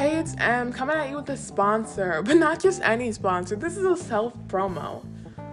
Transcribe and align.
Hey, 0.00 0.16
it's 0.16 0.34
M 0.38 0.72
coming 0.72 0.96
at 0.96 1.10
you 1.10 1.16
with 1.16 1.28
a 1.28 1.36
sponsor, 1.36 2.22
but 2.22 2.38
not 2.38 2.58
just 2.58 2.80
any 2.80 3.12
sponsor. 3.12 3.54
This 3.54 3.76
is 3.76 3.84
a 3.84 3.94
self 3.94 4.32
promo. 4.48 5.04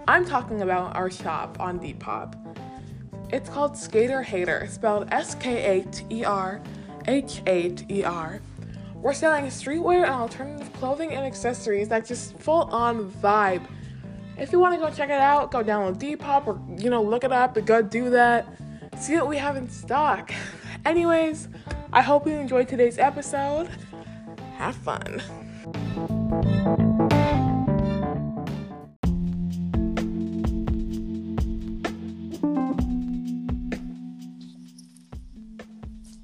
I'm 0.07 0.23
talking 0.23 0.61
about 0.61 0.95
our 0.95 1.11
shop 1.11 1.59
on 1.59 1.81
Depop. 1.81 2.33
It's 3.29 3.49
called 3.49 3.75
Skater 3.75 4.23
Hater, 4.23 4.65
spelled 4.71 5.09
S 5.11 5.35
K 5.35 5.79
A 5.79 5.83
T 5.83 6.05
E 6.09 6.23
R 6.23 6.61
H 7.09 7.41
A 7.45 7.71
T 7.71 7.99
E 7.99 8.03
R. 8.05 8.39
We're 8.95 9.13
selling 9.13 9.43
streetwear 9.47 10.03
and 10.03 10.13
alternative 10.13 10.71
clothing 10.71 11.11
and 11.11 11.25
accessories 11.25 11.89
that 11.89 12.05
just 12.05 12.39
full 12.39 12.73
on 12.73 13.11
vibe. 13.11 13.67
If 14.37 14.53
you 14.53 14.59
want 14.59 14.75
to 14.75 14.79
go 14.79 14.89
check 14.89 15.09
it 15.09 15.19
out, 15.19 15.51
go 15.51 15.61
download 15.61 15.97
Depop 15.97 16.47
or 16.47 16.57
you 16.81 16.89
know 16.89 17.03
look 17.03 17.25
it 17.25 17.33
up 17.33 17.57
and 17.57 17.67
go 17.67 17.81
do 17.81 18.11
that. 18.11 18.47
See 18.97 19.13
what 19.15 19.27
we 19.27 19.35
have 19.35 19.57
in 19.57 19.69
stock. 19.69 20.31
Anyways, 20.85 21.49
I 21.91 22.01
hope 22.01 22.25
you 22.25 22.33
enjoyed 22.33 22.69
today's 22.69 22.97
episode. 22.97 23.69
Have 24.57 24.75
fun. 24.75 25.21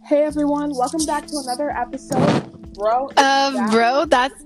Hey 0.06 0.24
everyone, 0.24 0.76
welcome 0.76 1.06
back 1.06 1.26
to 1.28 1.38
another 1.38 1.70
episode. 1.72 2.74
Bro, 2.74 3.10
Uh, 3.18 3.72
bro, 3.72 4.06
that's. 4.06 4.44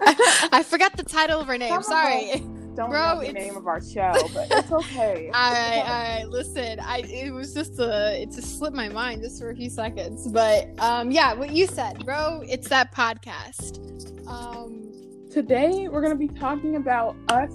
I 0.52 0.62
forgot 0.62 0.96
the 0.96 1.02
title 1.04 1.40
of 1.40 1.46
her 1.46 1.56
name. 1.58 1.72
Some 1.72 1.82
Sorry. 1.82 2.42
Don't 2.78 2.90
Bro, 2.90 3.14
know 3.14 3.20
the 3.20 3.28
it's- 3.30 3.44
name 3.46 3.56
of 3.56 3.66
our 3.66 3.80
show, 3.82 4.12
but 4.32 4.46
it's 4.50 4.70
okay. 4.72 5.30
All 5.34 5.52
right, 5.52 5.82
all 5.84 6.02
right. 6.16 6.24
Listen, 6.28 6.78
I 6.80 6.98
it 7.00 7.32
was 7.34 7.52
just 7.52 7.78
a 7.80 8.22
it 8.22 8.30
just 8.30 8.56
slipped 8.58 8.76
my 8.76 8.88
mind 8.88 9.22
just 9.22 9.40
for 9.40 9.50
a 9.50 9.54
few 9.56 9.68
seconds, 9.68 10.28
but 10.28 10.68
um, 10.78 11.10
yeah, 11.10 11.32
what 11.34 11.50
you 11.50 11.66
said, 11.66 12.04
bro. 12.06 12.42
It's 12.48 12.68
that 12.68 12.94
podcast. 12.94 13.80
Um, 14.28 14.84
Today 15.30 15.88
we're 15.88 16.00
gonna 16.02 16.14
be 16.16 16.28
talking 16.28 16.76
about 16.76 17.14
us 17.28 17.52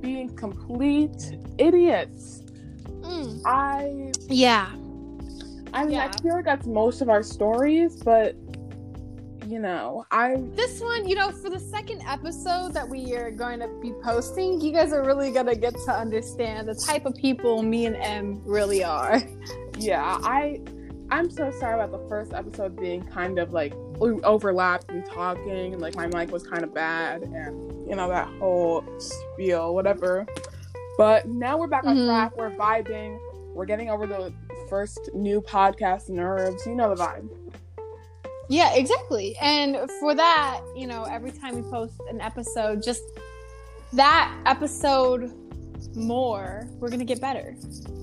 being 0.00 0.34
complete 0.36 1.36
idiots. 1.58 2.42
mm, 3.02 3.40
I 3.44 4.12
yeah, 4.28 4.68
I 5.72 5.84
mean 5.84 5.92
Yeah. 5.94 6.10
I 6.12 6.22
feel 6.22 6.34
like 6.34 6.44
that's 6.44 6.66
most 6.66 7.00
of 7.02 7.08
our 7.08 7.22
stories, 7.22 7.96
but 8.02 8.34
you 9.46 9.58
know, 9.58 10.06
I 10.10 10.36
this 10.54 10.80
one, 10.80 11.08
you 11.08 11.14
know, 11.14 11.30
for 11.30 11.50
the 11.50 11.58
second 11.58 12.02
episode 12.08 12.72
that 12.74 12.88
we 12.88 13.14
are 13.14 13.30
going 13.30 13.60
to 13.60 13.68
be 13.80 13.92
posting, 14.02 14.60
you 14.60 14.72
guys 14.72 14.92
are 14.92 15.04
really 15.04 15.30
gonna 15.30 15.54
get 15.54 15.74
to 15.86 15.92
understand 15.92 16.68
the 16.68 16.74
type 16.74 17.06
of 17.06 17.14
people 17.14 17.62
me 17.62 17.86
and 17.86 17.96
M 17.96 18.40
really 18.44 18.82
are. 18.84 19.22
yeah, 19.78 20.18
I 20.22 20.60
I'm 21.10 21.30
so 21.30 21.50
sorry 21.60 21.74
about 21.80 21.92
the 21.92 22.08
first 22.08 22.32
episode 22.32 22.76
being 22.80 23.02
kind 23.04 23.38
of 23.38 23.52
like 23.52 23.74
we 23.98 24.10
overlapped 24.22 24.90
and 24.90 25.04
talking 25.06 25.72
and 25.72 25.80
like 25.80 25.94
my 25.94 26.06
mic 26.06 26.30
was 26.32 26.46
kind 26.46 26.64
of 26.64 26.72
bad 26.74 27.22
and 27.22 27.88
you 27.88 27.94
know 27.94 28.08
that 28.08 28.26
whole 28.38 28.82
spiel, 28.98 29.74
whatever. 29.74 30.26
But 30.96 31.28
now 31.28 31.58
we're 31.58 31.66
back 31.66 31.84
on 31.84 31.96
Mhm. 31.96 32.06
track, 32.06 32.36
we're 32.36 32.50
vibing, 32.50 33.18
we're 33.52 33.66
getting 33.66 33.90
over 33.90 34.06
the 34.06 34.32
first 34.68 35.10
new 35.12 35.40
podcast 35.40 36.08
nerves, 36.08 36.64
you 36.66 36.74
know 36.74 36.94
the 36.94 37.00
vibe. 37.02 37.28
Yeah, 38.48 38.74
exactly. 38.74 39.36
And 39.40 39.76
for 40.00 40.14
that, 40.14 40.60
you 40.76 40.86
know, 40.86 41.04
every 41.04 41.32
time 41.32 41.56
we 41.56 41.62
post 41.70 41.94
an 42.10 42.20
episode, 42.20 42.82
just 42.82 43.02
that 43.92 44.34
episode 44.46 45.32
more, 45.94 46.68
we're 46.78 46.88
gonna 46.90 47.04
get 47.04 47.20
better. 47.20 47.56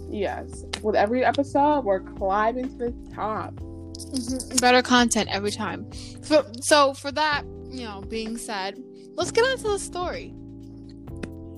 Yes. 0.10 0.66
With 0.82 0.96
every 0.96 1.24
episode, 1.24 1.82
we're 1.86 2.02
climbing 2.02 2.70
to 2.78 2.78
the 2.90 3.12
top. 3.14 3.54
Mm-hmm. 3.56 4.58
Better 4.58 4.82
content 4.82 5.30
every 5.32 5.52
time. 5.52 5.90
So, 6.22 6.46
so 6.60 6.94
for 6.94 7.12
that, 7.12 7.44
you 7.70 7.86
know, 7.86 8.02
being 8.10 8.38
said, 8.38 8.82
let's 9.16 9.32
get 9.32 9.44
on 9.44 9.58
to 9.58 9.64
the 9.70 9.80
story. 9.80 10.34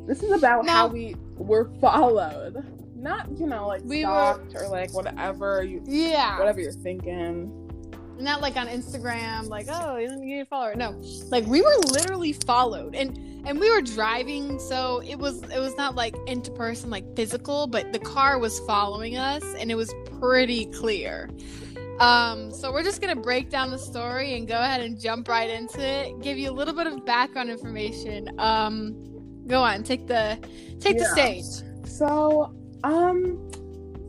This 0.07 0.21
is 0.21 0.31
about 0.31 0.67
how 0.67 0.87
we 0.87 1.15
were 1.37 1.71
followed. 1.79 2.63
Not, 2.95 3.29
you 3.39 3.47
know, 3.47 3.67
like 3.67 3.81
We 3.85 4.05
were- 4.05 4.11
stalked 4.11 4.55
or 4.55 4.67
like 4.67 4.93
whatever 4.93 5.63
you 5.63 5.81
Yeah. 5.85 6.37
whatever 6.39 6.59
you're 6.59 6.71
thinking. 6.73 7.62
Not 8.19 8.41
like 8.41 8.55
on 8.55 8.67
Instagram, 8.67 9.49
like, 9.49 9.67
oh, 9.69 9.97
you 9.97 10.15
need 10.15 10.41
a 10.41 10.45
follower. 10.45 10.75
No. 10.75 11.01
Like 11.29 11.45
we 11.45 11.61
were 11.61 11.77
literally 11.87 12.33
followed. 12.33 12.95
And 12.95 13.17
and 13.45 13.59
we 13.59 13.69
were 13.69 13.81
driving, 13.81 14.57
so 14.59 15.01
it 15.05 15.15
was 15.15 15.43
it 15.43 15.59
was 15.59 15.75
not 15.75 15.95
like 15.95 16.15
into 16.27 16.51
person, 16.51 16.89
like 16.89 17.15
physical, 17.15 17.67
but 17.67 17.91
the 17.91 17.99
car 17.99 18.39
was 18.39 18.59
following 18.61 19.17
us 19.17 19.43
and 19.59 19.69
it 19.69 19.75
was 19.75 19.93
pretty 20.19 20.65
clear. 20.67 21.29
Um, 21.99 22.51
so 22.51 22.71
we're 22.71 22.83
just 22.83 23.01
gonna 23.01 23.15
break 23.15 23.49
down 23.49 23.69
the 23.69 23.77
story 23.77 24.35
and 24.35 24.47
go 24.47 24.55
ahead 24.55 24.81
and 24.81 24.99
jump 24.99 25.27
right 25.27 25.49
into 25.49 25.81
it, 25.81 26.19
give 26.21 26.37
you 26.37 26.49
a 26.49 26.53
little 26.53 26.73
bit 26.73 26.87
of 26.87 27.05
background 27.05 27.49
information. 27.49 28.29
Um 28.39 28.95
go 29.45 29.61
on, 29.61 29.83
take 29.83 30.07
the 30.07 30.39
take 30.79 30.97
the 30.97 31.05
stage. 31.05 31.65
So, 31.85 32.55
um 32.83 33.49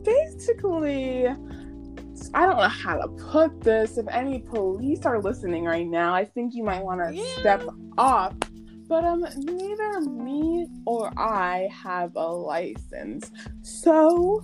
basically 0.03 1.25
I 2.33 2.45
don't 2.45 2.57
know 2.57 2.67
how 2.67 2.97
to 2.97 3.07
put 3.31 3.61
this. 3.61 3.97
If 3.97 4.07
any 4.09 4.39
police 4.39 5.05
are 5.05 5.21
listening 5.21 5.63
right 5.65 5.87
now, 5.87 6.13
I 6.13 6.25
think 6.25 6.53
you 6.55 6.63
might 6.63 6.83
want 6.83 7.01
to 7.01 7.13
Yeah. 7.15 7.23
step 7.39 7.63
off. 7.97 8.33
But 8.87 9.03
um 9.03 9.25
neither 9.37 10.01
me 10.01 10.67
or 10.85 11.11
I 11.17 11.69
have 11.71 12.15
a 12.15 12.27
license. 12.31 13.31
So 13.61 14.43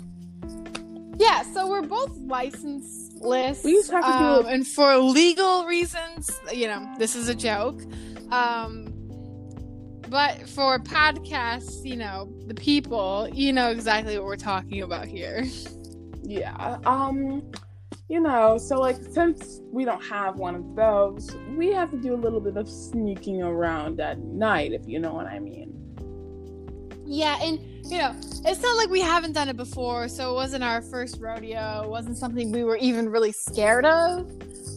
Yeah, 1.20 1.44
so 1.54 1.70
we're 1.70 1.84
both 1.84 2.18
licenseless. 2.18 3.64
We 3.64 3.74
just 3.74 3.92
have 3.92 4.06
to 4.06 4.12
do 4.12 4.24
um, 4.26 4.46
it- 4.48 4.54
and 4.54 4.68
for 4.68 4.98
legal 4.98 5.66
reasons, 5.66 6.32
you 6.52 6.68
know, 6.68 6.96
this 6.98 7.16
is 7.16 7.30
a 7.30 7.36
joke. 7.36 7.80
Um, 8.32 8.88
but 10.10 10.50
for 10.50 10.80
podcasts, 10.80 11.86
you 11.86 11.96
know, 11.96 12.34
the 12.48 12.56
people, 12.56 13.30
you 13.32 13.54
know 13.54 13.70
exactly 13.70 14.18
what 14.18 14.26
we're 14.26 14.36
talking 14.36 14.82
about 14.82 15.06
here. 15.06 15.46
Yeah. 16.24 16.78
Um, 16.86 17.44
you 18.12 18.20
know, 18.20 18.58
so 18.58 18.78
like 18.78 18.98
since 19.12 19.62
we 19.72 19.86
don't 19.86 20.04
have 20.04 20.36
one 20.36 20.54
of 20.54 20.76
those, 20.76 21.34
we 21.56 21.72
have 21.72 21.90
to 21.92 21.98
do 21.98 22.14
a 22.14 22.20
little 22.20 22.42
bit 22.42 22.58
of 22.58 22.68
sneaking 22.68 23.42
around 23.42 24.02
at 24.02 24.20
night, 24.20 24.74
if 24.74 24.86
you 24.86 25.00
know 25.00 25.14
what 25.14 25.28
I 25.28 25.40
mean. 25.40 25.72
Yeah, 27.06 27.40
and 27.42 27.58
you 27.90 27.98
know, 27.98 28.14
it's 28.46 28.62
not 28.62 28.76
like 28.76 28.90
we 28.90 29.00
haven't 29.00 29.32
done 29.32 29.48
it 29.48 29.56
before, 29.56 30.10
so 30.10 30.30
it 30.32 30.34
wasn't 30.34 30.62
our 30.62 30.82
first 30.82 31.22
rodeo. 31.22 31.84
It 31.86 31.90
wasn't 31.90 32.18
something 32.18 32.52
we 32.52 32.66
were 32.66 32.76
even 32.78 33.08
really 33.08 33.32
scared 33.32 33.86
of, 33.86 34.30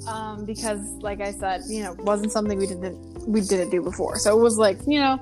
um, 0.06 0.44
because, 0.44 0.80
like 1.02 1.20
I 1.20 1.32
said, 1.32 1.62
you 1.66 1.82
know, 1.82 1.94
wasn't 1.98 2.30
something 2.30 2.56
we 2.56 2.68
didn't 2.68 3.26
we 3.26 3.40
didn't 3.40 3.70
do 3.70 3.82
before. 3.82 4.16
So 4.16 4.38
it 4.38 4.40
was 4.40 4.58
like, 4.58 4.78
you 4.86 5.00
know, 5.00 5.18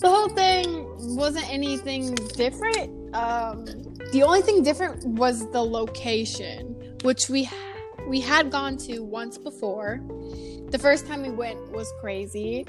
the 0.00 0.08
whole 0.08 0.28
thing 0.30 0.84
wasn't 1.16 1.48
anything 1.48 2.16
different. 2.34 3.14
Um, 3.14 3.66
the 4.12 4.22
only 4.24 4.42
thing 4.42 4.62
different 4.62 5.04
was 5.04 5.50
the 5.52 5.62
location, 5.62 6.71
which 7.02 7.28
we 7.28 7.48
we 8.08 8.20
had 8.20 8.50
gone 8.50 8.76
to 8.78 9.00
once 9.00 9.38
before. 9.38 10.00
The 10.70 10.78
first 10.78 11.06
time 11.06 11.22
we 11.22 11.30
went 11.30 11.70
was 11.72 11.92
crazy. 12.00 12.66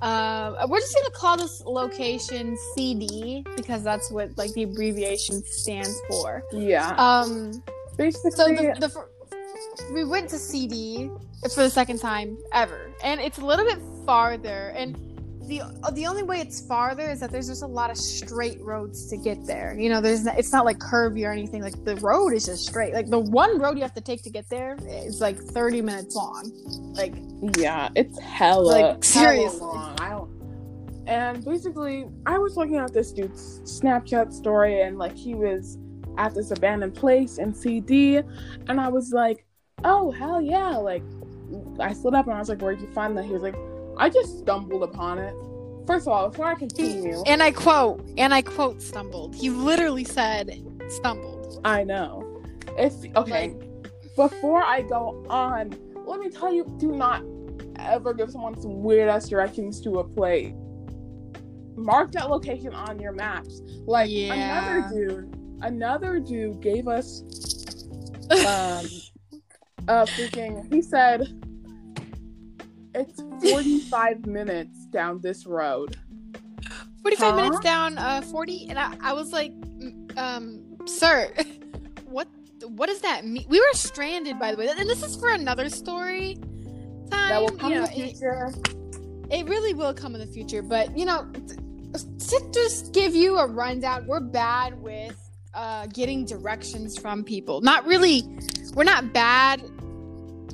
Um, 0.00 0.56
we're 0.68 0.80
just 0.80 0.94
gonna 0.94 1.10
call 1.14 1.36
this 1.36 1.62
location 1.64 2.56
CD 2.74 3.44
because 3.56 3.84
that's 3.84 4.10
what 4.10 4.36
like 4.36 4.52
the 4.54 4.64
abbreviation 4.64 5.42
stands 5.44 6.00
for. 6.08 6.42
Yeah. 6.52 6.94
Um, 6.96 7.62
Basically, 7.96 8.30
so 8.32 8.48
the, 8.48 8.74
the 8.80 8.88
fir- 8.88 9.08
we 9.92 10.04
went 10.04 10.30
to 10.30 10.38
CD 10.38 11.10
for 11.54 11.62
the 11.62 11.70
second 11.70 11.98
time 11.98 12.38
ever, 12.52 12.90
and 13.04 13.20
it's 13.20 13.38
a 13.38 13.44
little 13.44 13.64
bit 13.64 13.78
farther. 14.06 14.72
And 14.74 14.96
the 15.52 15.62
uh, 15.82 15.90
the 15.90 16.06
only 16.06 16.22
way 16.22 16.38
it's 16.40 16.60
farther 16.66 17.10
is 17.10 17.20
that 17.20 17.30
there's 17.30 17.48
just 17.48 17.62
a 17.62 17.66
lot 17.66 17.90
of 17.90 17.96
straight 17.96 18.60
roads 18.60 19.08
to 19.10 19.16
get 19.16 19.44
there. 19.46 19.76
You 19.78 19.90
know, 19.90 20.00
there's 20.00 20.24
not, 20.24 20.38
it's 20.38 20.52
not 20.52 20.64
like 20.64 20.78
curvy 20.78 21.26
or 21.26 21.32
anything. 21.32 21.62
Like 21.62 21.84
the 21.84 21.96
road 21.96 22.32
is 22.32 22.46
just 22.46 22.66
straight. 22.66 22.94
Like 22.94 23.08
the 23.10 23.18
one 23.18 23.58
road 23.58 23.76
you 23.76 23.82
have 23.82 23.94
to 23.94 24.00
take 24.00 24.22
to 24.22 24.30
get 24.30 24.48
there 24.48 24.76
is 24.86 25.20
like 25.20 25.38
30 25.38 25.82
minutes 25.82 26.14
long. 26.14 26.50
Like 26.94 27.14
yeah, 27.58 27.88
it's 27.94 28.18
hella 28.18 28.62
Like, 28.62 28.82
hella 28.82 29.04
seriously. 29.04 29.60
long. 29.60 29.96
I 30.00 30.08
don't. 30.10 30.32
And 31.06 31.44
basically, 31.44 32.06
I 32.26 32.38
was 32.38 32.56
looking 32.56 32.76
at 32.76 32.92
this 32.92 33.12
dude's 33.12 33.60
Snapchat 33.64 34.32
story, 34.32 34.82
and 34.82 34.98
like 34.98 35.16
he 35.16 35.34
was 35.34 35.78
at 36.16 36.34
this 36.34 36.50
abandoned 36.52 36.94
place 36.94 37.38
in 37.38 37.52
CD, 37.52 38.18
and 38.68 38.80
I 38.80 38.88
was 38.88 39.10
like, 39.12 39.44
"Oh 39.82 40.12
hell 40.12 40.40
yeah!" 40.40 40.76
Like, 40.76 41.02
I 41.80 41.92
slid 41.92 42.14
up 42.14 42.26
and 42.26 42.36
I 42.36 42.38
was 42.38 42.48
like, 42.48 42.62
"Where'd 42.62 42.80
you 42.80 42.86
find 42.92 43.18
that?" 43.18 43.24
He 43.24 43.32
was 43.32 43.42
like, 43.42 43.56
"I 44.02 44.08
just 44.08 44.38
stumbled 44.40 44.82
upon 44.82 45.18
it." 45.18 45.34
First 45.86 46.06
of 46.06 46.12
all, 46.12 46.28
before 46.28 46.46
I 46.46 46.54
continue, 46.54 47.22
and 47.26 47.42
I 47.42 47.50
quote, 47.50 48.04
and 48.16 48.32
I 48.32 48.42
quote, 48.42 48.80
stumbled. 48.80 49.34
He 49.34 49.50
literally 49.50 50.04
said, 50.04 50.62
stumbled. 50.88 51.60
I 51.64 51.82
know. 51.84 52.42
If 52.78 52.92
okay, 53.16 53.54
before 54.16 54.62
I 54.62 54.82
go 54.82 55.24
on, 55.28 55.74
let 56.06 56.20
me 56.20 56.28
tell 56.30 56.52
you: 56.52 56.64
do 56.78 56.92
not 56.92 57.22
ever 57.78 58.14
give 58.14 58.30
someone 58.30 58.60
some 58.60 58.82
weird 58.82 59.08
ass 59.08 59.28
directions 59.28 59.80
to 59.82 59.98
a 59.98 60.04
place. 60.04 60.54
Mark 61.74 62.12
that 62.12 62.30
location 62.30 62.74
on 62.74 62.98
your 63.00 63.12
maps. 63.12 63.60
Like 63.86 64.10
Yeah. 64.10 64.34
another 64.34 64.88
dude, 64.94 65.36
another 65.62 66.20
dude 66.20 66.60
gave 66.60 66.86
us 66.86 67.22
um 68.30 68.86
a 69.88 70.06
freaking. 70.06 70.72
He 70.72 70.80
said 70.80 71.26
it's 72.94 73.22
45 73.50 74.26
minutes 74.26 74.86
down 74.86 75.20
this 75.20 75.46
road. 75.46 75.96
45 77.02 77.30
Huh? 77.30 77.36
minutes 77.36 77.60
down 77.60 77.98
uh 77.98 78.22
40 78.22 78.66
and 78.68 78.78
I, 78.78 78.94
I 79.02 79.12
was 79.12 79.32
like 79.32 79.52
"Mm, 79.60 80.16
um 80.16 80.62
sir 80.86 81.32
what 82.06 82.28
what 82.68 82.86
does 82.88 83.00
that 83.00 83.26
mean 83.26 83.44
we 83.48 83.58
were 83.58 83.72
stranded 83.72 84.38
by 84.38 84.52
the 84.52 84.56
way 84.56 84.68
and 84.68 84.88
this 84.88 85.02
is 85.02 85.16
for 85.16 85.30
another 85.30 85.68
story 85.68 86.36
time 87.10 87.28
That 87.28 87.40
will 87.40 87.50
come 87.58 87.72
you 87.72 87.78
know, 87.80 87.84
in 87.86 87.90
the 87.90 88.00
it- 88.06 88.10
future. 88.12 88.52
It 89.30 89.48
really 89.48 89.72
will 89.72 89.94
come 89.94 90.14
in 90.14 90.20
the 90.20 90.26
future, 90.26 90.60
but 90.62 90.96
you 90.96 91.06
know, 91.06 91.26
t- 91.48 91.56
to 92.18 92.50
just 92.52 92.92
give 92.92 93.14
you 93.14 93.38
a 93.38 93.46
rundown, 93.46 94.06
we're 94.06 94.20
bad 94.20 94.78
with 94.82 95.16
uh, 95.54 95.86
getting 95.86 96.26
directions 96.26 96.98
from 96.98 97.24
people. 97.24 97.62
Not 97.62 97.86
really, 97.86 98.24
we're 98.74 98.84
not 98.84 99.14
bad 99.14 99.62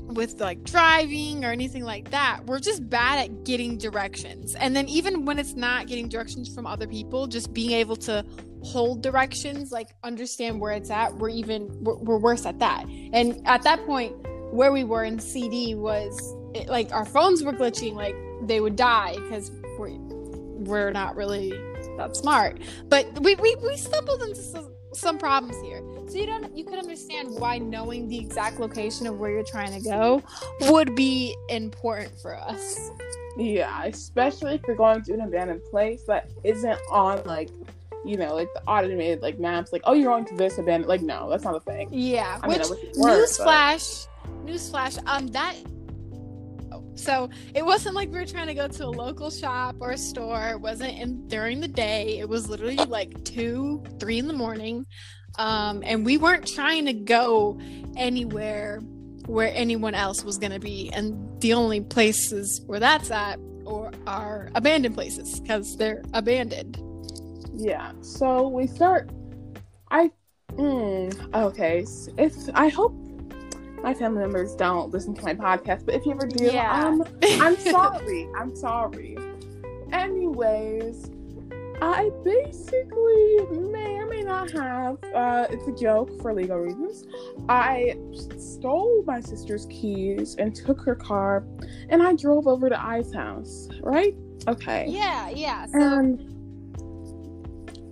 with 0.09 0.41
like 0.41 0.65
driving 0.65 1.45
or 1.45 1.53
anything 1.53 1.85
like 1.85 2.11
that. 2.11 2.41
We're 2.47 2.61
just 2.61 2.89
bad 2.89 3.19
at 3.19 3.45
getting 3.45 3.79
directions. 3.79 4.55
And 4.55 4.75
then 4.75 4.89
even 4.89 5.25
when 5.25 5.39
it's 5.39 5.55
not 5.55 5.87
getting 5.87 6.09
directions 6.09 6.53
from 6.53 6.67
other 6.67 6.87
people, 6.87 7.27
just 7.27 7.53
being 7.53 7.73
able 7.73 7.97
to 7.97 8.25
hold 8.63 9.03
directions, 9.03 9.71
like 9.71 9.89
understand 10.03 10.61
where 10.61 10.73
it's 10.73 10.91
at, 10.91 11.15
we're 11.17 11.29
even 11.29 11.69
we're, 11.83 11.97
we're 11.97 12.19
worse 12.19 12.47
at 12.47 12.59
that. 12.59 12.87
And 13.13 13.47
at 13.47 13.63
that 13.63 13.85
point, 13.87 14.15
where 14.51 14.73
we 14.73 14.83
were 14.83 15.05
in 15.05 15.19
CD 15.19 15.75
was 15.75 16.35
it, 16.55 16.69
like 16.69 16.93
our 16.93 17.05
phones 17.05 17.45
were 17.45 17.53
glitching, 17.53 17.95
like 17.95 18.17
they 18.47 18.61
would 18.61 18.77
die 18.77 19.17
because 19.17 19.51
we're 19.79 19.97
we're 20.59 20.91
not 20.91 21.17
really 21.17 21.51
that 21.99 22.17
smart. 22.17 22.61
But 22.89 23.07
we 23.21 23.35
we, 23.37 23.57
we 23.57 23.77
stumbled 23.77 24.23
into 24.23 24.43
some, 24.93 25.19
problems 25.19 25.61
here. 25.63 25.83
So 26.09 26.17
you 26.17 26.27
don't 26.27 26.57
you 26.57 26.65
could 26.65 26.79
understand 26.79 27.31
why 27.31 27.59
knowing 27.59 28.09
the 28.09 28.19
exact 28.19 28.61
location 28.61 29.07
of 29.07 29.19
where 29.19 29.31
you're 29.31 29.43
trying 29.43 29.75
to 29.75 29.89
go 29.89 30.23
would 30.63 30.95
be 30.95 31.37
important 31.49 32.19
for 32.21 32.35
us. 32.35 32.91
Yeah, 33.37 33.85
especially 33.85 34.55
if 34.55 34.63
you're 34.67 34.77
going 34.77 35.03
to 35.03 35.15
an 35.15 35.21
abandoned 35.21 35.63
place 35.71 36.03
that 36.09 36.31
isn't 36.45 36.79
on 36.91 37.23
like, 37.25 37.51
you 38.05 38.17
know, 38.17 38.35
like 38.35 38.49
the 38.55 38.63
automated 38.67 39.23
like 39.23 39.39
maps. 39.39 39.73
Like, 39.73 39.83
oh, 39.85 39.93
you're 39.93 40.13
going 40.13 40.25
to 40.27 40.37
this 40.37 40.59
abandoned. 40.59 40.89
Like, 40.89 41.03
no, 41.03 41.29
that's 41.29 41.45
not 41.45 41.57
a 41.57 41.61
thing. 41.61 41.89
Yeah, 41.93 42.39
I 42.43 42.49
which 42.49 42.59
I 42.59 42.69
wish 42.69 42.81
but- 42.95 42.97
newsflash, 42.97 44.07
newsflash. 44.45 44.99
Um, 45.07 45.29
that. 45.29 45.55
So 46.99 47.31
it 47.55 47.65
wasn't 47.65 47.95
like 47.95 48.11
we 48.11 48.19
were 48.19 48.27
trying 48.27 48.49
to 48.49 48.55
go 48.55 48.67
to 48.69 48.85
a 48.85 48.91
local 48.91 49.31
shop 49.31 49.77
or 49.81 49.93
a 49.93 49.99
store. 49.99 50.51
It 50.51 50.61
wasn't 50.61 50.99
in 50.99 51.29
during 51.29 51.61
the 51.61 51.69
day. 51.69 52.19
It 52.19 52.29
was 52.29 52.49
literally 52.49 52.77
like 52.77 53.25
two, 53.25 53.83
three 54.01 54.19
in 54.19 54.27
the 54.27 54.35
morning, 54.35 54.85
um, 55.39 55.83
and 55.87 56.05
we 56.05 56.19
weren't 56.19 56.47
trying 56.47 56.87
to 56.87 56.93
go 56.93 57.59
anywhere 57.97 58.81
where 59.27 59.53
anyone 59.55 59.95
else 59.95 60.25
was 60.25 60.39
gonna 60.39 60.59
be. 60.59 60.91
And 60.93 61.41
the 61.41 61.53
only 61.53 61.81
places 61.81 62.63
where 62.67 62.81
that's 62.81 63.11
at 63.11 63.39
or 63.65 63.93
are 64.07 64.49
abandoned 64.55 64.95
places 64.95 65.39
because 65.41 65.77
they're 65.77 66.03
abandoned. 66.15 66.83
Yeah. 67.55 67.93
So 68.01 68.49
we 68.49 68.67
start. 68.67 69.11
I. 69.91 70.11
Mm, 70.53 71.35
okay. 71.35 71.85
If 72.17 72.35
I 72.55 72.69
hope 72.69 72.93
my 73.83 73.95
family 73.95 74.21
members 74.21 74.55
don't 74.55 74.93
listen 74.93 75.15
to 75.15 75.23
my 75.25 75.35
podcast, 75.35 75.85
but 75.87 75.95
if 75.95 76.05
you 76.07 76.13
ever 76.13 76.27
do, 76.27 76.45
Yeah. 76.45 76.85
um, 76.87 77.05
I'm 77.23 77.57
sorry. 77.57 78.29
I'm 78.37 78.55
sorry. 78.55 79.17
Anyways, 79.93 81.11
I 81.81 82.11
basically 82.25 83.39
may 83.71 83.97
or 83.99 84.07
may 84.07 84.23
not 84.23 84.51
have. 84.51 84.97
Uh, 85.15 85.47
it's 85.51 85.67
a 85.69 85.73
joke 85.73 86.21
for 86.21 86.35
legal 86.35 86.59
reasons. 86.59 87.05
I 87.49 87.97
stole 88.37 89.05
my 89.07 89.21
sister's 89.21 89.67
keys 89.67 90.35
and 90.39 90.55
took 90.55 90.81
her 90.83 90.95
car, 90.95 91.45
and 91.89 92.03
I 92.03 92.15
drove 92.17 92.47
over 92.47 92.69
to 92.69 92.81
I's 92.81 93.13
house. 93.15 93.69
Right? 93.83 94.15
Okay. 94.47 94.87
yeah, 94.89 95.29
yeah. 95.31 95.67
So 95.67 95.79
And 95.81 96.21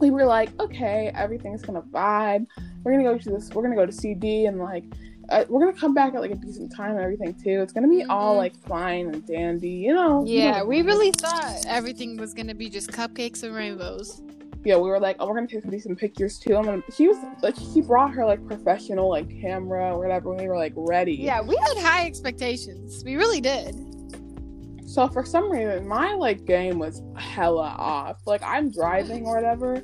we 0.00 0.10
were 0.10 0.24
like, 0.26 0.50
okay, 0.60 1.10
everything's 1.14 1.62
gonna 1.62 1.82
vibe. 1.82 2.46
We're 2.82 2.92
gonna 2.92 3.04
go 3.04 3.18
to 3.18 3.30
this. 3.30 3.50
We're 3.50 3.62
gonna 3.62 3.76
go 3.76 3.86
to 3.86 3.92
CD 3.92 4.46
and 4.46 4.58
like, 4.58 4.84
uh, 5.30 5.44
we're 5.48 5.60
gonna 5.60 5.72
come 5.78 5.94
back 5.94 6.14
at 6.14 6.20
like 6.20 6.30
a 6.30 6.36
decent 6.36 6.72
time 6.74 6.92
and 6.92 7.00
everything 7.00 7.34
too. 7.34 7.60
It's 7.62 7.72
gonna 7.72 7.88
be 7.88 8.04
all 8.04 8.34
Mhm. 8.34 8.38
like 8.38 8.56
fine 8.66 9.08
and 9.08 9.26
dandy, 9.26 9.68
you 9.70 9.94
know. 9.94 10.24
you 10.24 10.38
Yeah, 10.40 10.58
know. 10.58 10.66
we 10.66 10.82
really 10.82 11.10
thought 11.12 11.64
everything 11.66 12.16
was 12.16 12.32
gonna 12.34 12.54
be 12.54 12.68
just 12.68 12.90
cupcakes 12.92 13.42
and 13.42 13.54
rainbows. 13.54 14.22
Yeah, 14.64 14.76
we 14.76 14.88
were 14.88 14.98
like, 14.98 15.16
oh, 15.20 15.28
we're 15.28 15.34
gonna 15.34 15.46
take 15.46 15.62
some 15.62 15.70
decent 15.70 15.98
pictures 15.98 16.38
too. 16.38 16.56
I'm 16.56 16.64
gonna. 16.64 16.82
She 16.92 17.06
was 17.08 17.16
like, 17.42 17.54
she 17.72 17.80
brought 17.82 18.10
her 18.12 18.24
like 18.24 18.44
professional 18.46 19.08
like 19.08 19.28
camera 19.40 19.94
or 19.94 19.98
whatever. 19.98 20.34
We 20.34 20.48
were 20.48 20.56
like 20.56 20.72
ready. 20.76 21.14
Yeah, 21.14 21.40
we 21.42 21.56
had 21.56 21.76
high 21.78 22.06
expectations. 22.06 23.02
We 23.04 23.14
really 23.16 23.40
did. 23.40 23.76
So 24.86 25.08
for 25.08 25.24
some 25.24 25.50
reason, 25.50 25.86
my 25.86 26.14
like 26.14 26.44
game 26.46 26.78
was 26.78 27.02
hella 27.16 27.74
off. 27.78 28.18
Like 28.26 28.42
I'm 28.42 28.70
driving 28.70 29.26
or 29.26 29.34
whatever, 29.36 29.74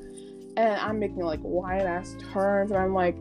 and 0.56 0.80
I'm 0.80 0.98
making 0.98 1.20
like 1.20 1.40
wide 1.42 1.82
ass 1.82 2.16
turns, 2.32 2.70
and 2.70 2.80
I'm 2.80 2.94
like, 2.94 3.16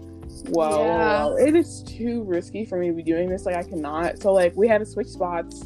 whoa, 0.50 0.83
Yeah. 0.83 1.25
whoa, 1.25 1.36
it 1.38 1.56
is 1.56 1.83
too 1.83 2.24
risky 2.24 2.66
for 2.66 2.78
me 2.78 2.88
to 2.88 2.94
be 2.94 3.04
doing 3.04 3.30
this. 3.30 3.45
Like 3.45 3.56
I 3.56 3.63
cannot. 3.63 4.22
So 4.22 4.33
like 4.33 4.56
we 4.56 4.68
had 4.68 4.80
to 4.80 4.86
switch 4.86 5.07
spots. 5.07 5.63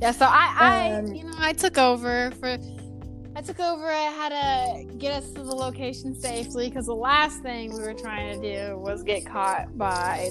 Yeah, 0.00 0.10
so 0.12 0.26
I, 0.28 0.96
Um, 0.98 1.06
I, 1.06 1.12
you 1.14 1.24
know, 1.24 1.32
I 1.38 1.52
took 1.52 1.78
over 1.78 2.30
for. 2.40 2.58
I 3.34 3.42
took 3.42 3.60
over. 3.60 3.86
I 3.86 4.04
had 4.04 4.28
to 4.30 4.84
get 4.96 5.12
us 5.22 5.30
to 5.32 5.42
the 5.42 5.54
location 5.54 6.14
safely 6.18 6.68
because 6.68 6.86
the 6.86 6.94
last 6.94 7.42
thing 7.42 7.72
we 7.74 7.80
were 7.82 7.92
trying 7.94 8.40
to 8.40 8.54
do 8.68 8.78
was 8.78 9.02
get 9.02 9.26
caught 9.26 9.76
by 9.76 10.30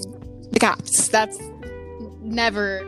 the 0.52 0.58
cops. 0.58 1.08
That's 1.08 1.38
never 2.20 2.80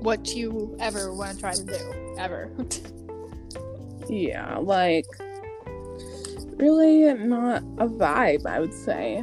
what 0.00 0.34
you 0.34 0.76
ever 0.80 1.12
want 1.14 1.34
to 1.34 1.38
try 1.40 1.52
to 1.54 1.64
do, 1.64 2.14
ever. 2.18 2.50
Yeah, 4.08 4.56
like 4.58 5.04
really 6.56 7.12
not 7.14 7.62
a 7.78 7.86
vibe. 7.86 8.44
I 8.46 8.58
would 8.58 8.74
say. 8.74 9.22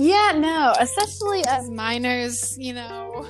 Yeah, 0.00 0.32
no, 0.34 0.72
especially 0.80 1.44
as 1.46 1.68
minors, 1.68 2.56
you 2.56 2.72
know, 2.72 3.26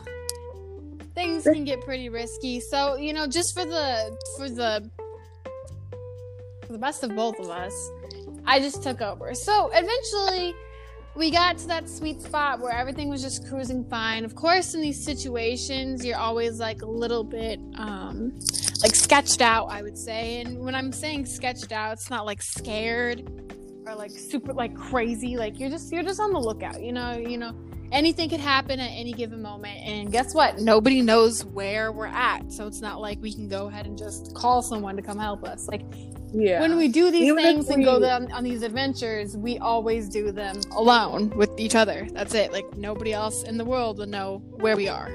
things 1.17 1.43
can 1.43 1.65
get 1.65 1.81
pretty 1.81 2.09
risky. 2.09 2.61
So, 2.61 2.95
you 2.95 3.13
know, 3.13 3.27
just 3.27 3.55
for 3.55 3.65
the 3.65 4.17
for 4.37 4.49
the 4.49 4.89
for 6.65 6.73
the 6.73 6.79
best 6.79 7.03
of 7.03 7.17
both 7.17 7.41
of 7.41 7.51
us, 7.51 7.75
I 8.47 8.61
just 8.61 8.85
took 8.85 9.01
over. 9.01 9.35
So, 9.35 9.69
eventually 9.75 10.55
we 11.17 11.33
got 11.33 11.59
to 11.59 11.67
that 11.67 11.89
sweet 11.89 12.23
spot 12.23 12.61
where 12.61 12.73
everything 12.73 13.09
was 13.09 13.21
just 13.21 13.49
cruising 13.49 13.85
fine. 13.87 14.25
Of 14.25 14.37
course, 14.37 14.73
in 14.73 14.81
these 14.81 15.05
situations, 15.05 16.05
you're 16.07 16.19
always 16.19 16.61
like 16.61 16.83
a 16.83 16.87
little 16.89 17.25
bit 17.25 17.59
um 17.79 18.39
like 18.81 18.95
sketched 18.95 19.41
out, 19.41 19.73
I 19.73 19.83
would 19.83 19.99
say. 19.99 20.41
And 20.41 20.61
when 20.61 20.77
I'm 20.77 20.93
saying 20.93 21.27
sketched 21.27 21.73
out, 21.73 21.95
it's 21.95 22.11
not 22.11 22.27
like 22.27 22.41
scared 22.41 23.50
or 23.91 23.97
like 23.97 24.11
super 24.11 24.53
like 24.53 24.75
crazy 24.77 25.37
like 25.37 25.59
you're 25.59 25.71
just 25.71 25.93
you're 25.93 26.03
just 26.03 26.21
on 26.21 26.33
the 26.33 26.39
lookout 26.39 26.81
you 26.81 26.93
know 26.93 27.17
you 27.17 27.37
know 27.37 27.53
anything 27.93 28.29
could 28.29 28.41
happen 28.41 28.79
at 28.79 28.91
any 28.93 29.13
given 29.13 29.43
moment 29.43 29.77
and 29.85 30.13
guess 30.13 30.33
what 30.33 30.61
nobody 30.61 31.03
knows 31.03 31.45
where 31.45 31.91
we're 31.91 32.07
at 32.07 32.53
so 32.53 32.67
it's 32.67 32.81
not 32.81 33.01
like 33.01 33.21
we 33.21 33.33
can 33.33 33.49
go 33.49 33.67
ahead 33.67 33.87
and 33.87 33.99
just 33.99 34.33
call 34.35 34.63
someone 34.63 34.95
to 34.95 35.03
come 35.03 35.19
help 35.19 35.43
us 35.45 35.67
like 35.67 35.83
Yeah. 36.33 36.61
when 36.61 36.77
we 36.77 36.87
do 36.87 37.11
these 37.11 37.23
Even 37.23 37.43
things 37.43 37.69
and 37.69 37.85
go 37.85 37.97
on, 38.05 38.31
on 38.31 38.45
these 38.45 38.63
adventures 38.63 39.37
we 39.37 39.59
always 39.59 40.09
do 40.09 40.31
them 40.31 40.61
alone 40.77 41.31
with 41.31 41.59
each 41.59 41.75
other 41.75 42.07
that's 42.13 42.35
it 42.35 42.53
like 42.53 42.77
nobody 42.77 43.13
else 43.13 43.43
in 43.43 43.59
the 43.59 43.65
world 43.65 43.99
will 43.99 44.07
know 44.07 44.41
where 44.61 44.77
we 44.77 44.89
are 44.89 45.11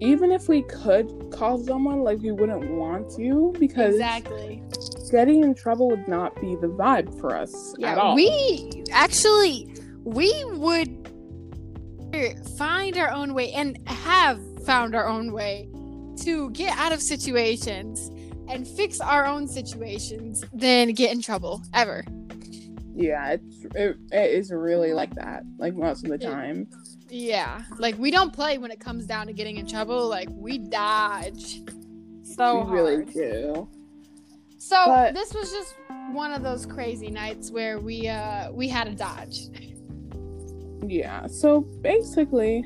Even 0.00 0.32
if 0.32 0.48
we 0.48 0.62
could 0.62 1.30
call 1.30 1.58
someone, 1.58 2.00
like 2.00 2.18
we 2.20 2.32
wouldn't 2.32 2.70
want 2.70 3.10
to 3.16 3.54
because 3.58 3.94
exactly 3.94 4.62
getting 5.10 5.42
in 5.42 5.54
trouble 5.54 5.88
would 5.90 6.08
not 6.08 6.34
be 6.40 6.54
the 6.56 6.68
vibe 6.68 7.18
for 7.20 7.36
us 7.36 7.74
at 7.82 7.98
all. 7.98 8.14
we 8.14 8.84
actually 8.92 9.68
we 10.04 10.32
would 10.52 10.96
find 12.56 12.96
our 12.96 13.10
own 13.10 13.34
way 13.34 13.52
and 13.52 13.76
have 13.88 14.40
found 14.64 14.94
our 14.94 15.06
own 15.06 15.32
way 15.32 15.68
to 16.22 16.50
get 16.50 16.76
out 16.78 16.92
of 16.92 17.00
situations 17.00 18.10
and 18.48 18.66
fix 18.66 19.00
our 19.00 19.26
own 19.26 19.46
situations 19.46 20.44
than 20.52 20.92
get 20.92 21.12
in 21.12 21.22
trouble 21.22 21.62
ever. 21.72 22.04
Yeah, 22.94 23.32
it's 23.32 23.64
it, 23.74 23.96
it 24.12 24.30
is 24.32 24.50
really 24.50 24.92
like 24.92 25.14
that. 25.14 25.44
Like 25.58 25.74
most 25.74 26.04
of 26.04 26.10
the 26.10 26.18
time. 26.18 26.68
Yeah, 27.08 27.62
like 27.78 27.96
we 27.98 28.10
don't 28.10 28.32
play 28.32 28.58
when 28.58 28.70
it 28.70 28.80
comes 28.80 29.06
down 29.06 29.26
to 29.28 29.32
getting 29.32 29.56
in 29.56 29.66
trouble. 29.66 30.08
Like 30.08 30.28
we 30.32 30.58
dodge 30.58 31.60
so 32.22 32.64
we 32.64 32.72
really 32.72 32.94
hard. 32.96 33.12
do. 33.12 33.68
So 34.58 34.76
But- 34.86 35.14
this 35.14 35.32
was 35.34 35.50
just 35.50 35.74
one 36.12 36.32
of 36.32 36.42
those 36.42 36.66
crazy 36.66 37.10
nights 37.10 37.50
where 37.50 37.78
we 37.78 38.08
uh 38.08 38.50
we 38.52 38.68
had 38.68 38.88
a 38.88 38.94
dodge. 38.94 39.48
Yeah. 40.86 41.26
So 41.26 41.60
basically, 41.60 42.64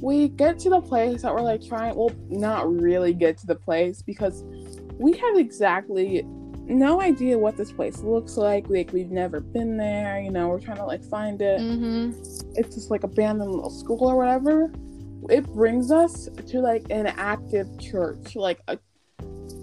we 0.00 0.28
get 0.28 0.58
to 0.60 0.70
the 0.70 0.80
place 0.80 1.22
that 1.22 1.34
we're 1.34 1.40
like 1.42 1.66
trying. 1.66 1.94
Well, 1.96 2.10
not 2.28 2.70
really 2.70 3.14
get 3.14 3.38
to 3.38 3.46
the 3.46 3.54
place 3.54 4.02
because 4.02 4.44
we 4.98 5.16
have 5.16 5.36
exactly 5.36 6.24
no 6.68 7.00
idea 7.00 7.38
what 7.38 7.56
this 7.56 7.72
place 7.72 8.00
looks 8.00 8.36
like. 8.36 8.68
Like 8.68 8.92
we've 8.92 9.10
never 9.10 9.40
been 9.40 9.76
there. 9.76 10.20
You 10.20 10.30
know, 10.30 10.48
we're 10.48 10.60
trying 10.60 10.76
to 10.76 10.84
like 10.84 11.04
find 11.04 11.40
it. 11.40 11.60
Mm-hmm. 11.60 12.20
It's 12.54 12.74
just 12.74 12.90
like 12.90 13.04
abandoned 13.04 13.50
little 13.50 13.70
school 13.70 14.04
or 14.04 14.16
whatever. 14.16 14.72
it 15.30 15.46
brings 15.54 15.90
us 15.90 16.28
to 16.46 16.60
like 16.60 16.84
an 16.90 17.06
active 17.06 17.66
church, 17.78 18.36
like 18.36 18.60
a, 18.68 18.78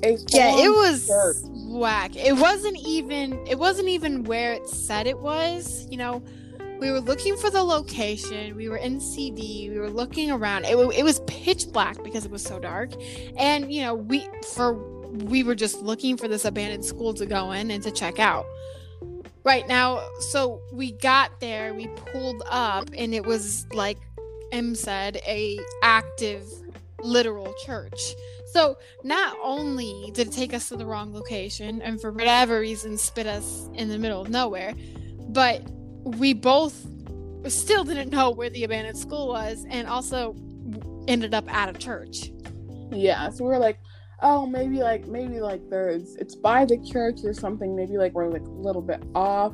a 0.03 0.17
yeah, 0.29 0.57
it 0.57 0.69
was 0.69 1.07
church. 1.07 1.37
whack. 1.43 2.15
It 2.15 2.33
wasn't 2.33 2.77
even 2.85 3.45
it 3.47 3.57
wasn't 3.57 3.89
even 3.89 4.23
where 4.23 4.53
it 4.53 4.67
said 4.67 5.07
it 5.07 5.19
was. 5.19 5.87
You 5.89 5.97
know, 5.97 6.23
we 6.79 6.91
were 6.91 7.01
looking 7.01 7.37
for 7.37 7.49
the 7.49 7.63
location. 7.63 8.55
We 8.55 8.67
were 8.69 8.77
in 8.77 8.99
CD. 8.99 9.69
We 9.69 9.79
were 9.79 9.89
looking 9.89 10.31
around. 10.31 10.65
It, 10.65 10.75
it 10.75 11.03
was 11.03 11.19
pitch 11.21 11.71
black 11.71 12.03
because 12.03 12.25
it 12.25 12.31
was 12.31 12.43
so 12.43 12.59
dark, 12.59 12.91
and 13.37 13.71
you 13.71 13.81
know 13.81 13.95
we 13.95 14.27
for 14.55 14.94
we 15.11 15.43
were 15.43 15.55
just 15.55 15.81
looking 15.81 16.17
for 16.17 16.27
this 16.27 16.45
abandoned 16.45 16.85
school 16.85 17.13
to 17.15 17.25
go 17.25 17.51
in 17.51 17.71
and 17.71 17.83
to 17.83 17.91
check 17.91 18.19
out. 18.19 18.45
Right 19.43 19.67
now, 19.67 20.07
so 20.19 20.59
we 20.73 20.93
got 20.93 21.39
there. 21.39 21.73
We 21.73 21.87
pulled 21.87 22.41
up, 22.49 22.89
and 22.97 23.13
it 23.13 23.25
was 23.25 23.67
like 23.73 23.99
M 24.51 24.73
said, 24.73 25.17
a 25.27 25.59
active, 25.83 26.43
literal 27.03 27.53
church. 27.65 28.15
So 28.47 28.77
not 29.03 29.37
only 29.43 30.11
did 30.13 30.29
it 30.29 30.31
take 30.31 30.53
us 30.53 30.69
to 30.69 30.77
the 30.77 30.85
wrong 30.85 31.13
location 31.13 31.81
and 31.81 31.99
for 31.99 32.11
whatever 32.11 32.59
reason 32.59 32.97
spit 32.97 33.27
us 33.27 33.69
in 33.73 33.89
the 33.89 33.97
middle 33.97 34.21
of 34.21 34.29
nowhere, 34.29 34.73
but 35.27 35.61
we 36.03 36.33
both 36.33 36.87
still 37.47 37.83
didn't 37.83 38.11
know 38.11 38.31
where 38.31 38.49
the 38.49 38.63
abandoned 38.63 38.97
school 38.97 39.27
was 39.27 39.65
and 39.69 39.87
also 39.87 40.35
ended 41.07 41.33
up 41.33 41.51
at 41.53 41.69
a 41.69 41.77
church. 41.77 42.31
Yeah, 42.91 43.29
so 43.29 43.43
we 43.43 43.49
were 43.49 43.59
like, 43.59 43.77
oh, 44.21 44.45
maybe 44.45 44.77
like 44.79 45.07
maybe 45.07 45.39
like 45.39 45.61
there's 45.69 46.15
it's 46.15 46.35
by 46.35 46.65
the 46.65 46.77
church 46.79 47.19
or 47.23 47.33
something. 47.33 47.75
Maybe 47.75 47.97
like 47.97 48.13
we're 48.13 48.27
like 48.27 48.41
a 48.43 48.49
little 48.49 48.81
bit 48.81 49.03
off. 49.13 49.53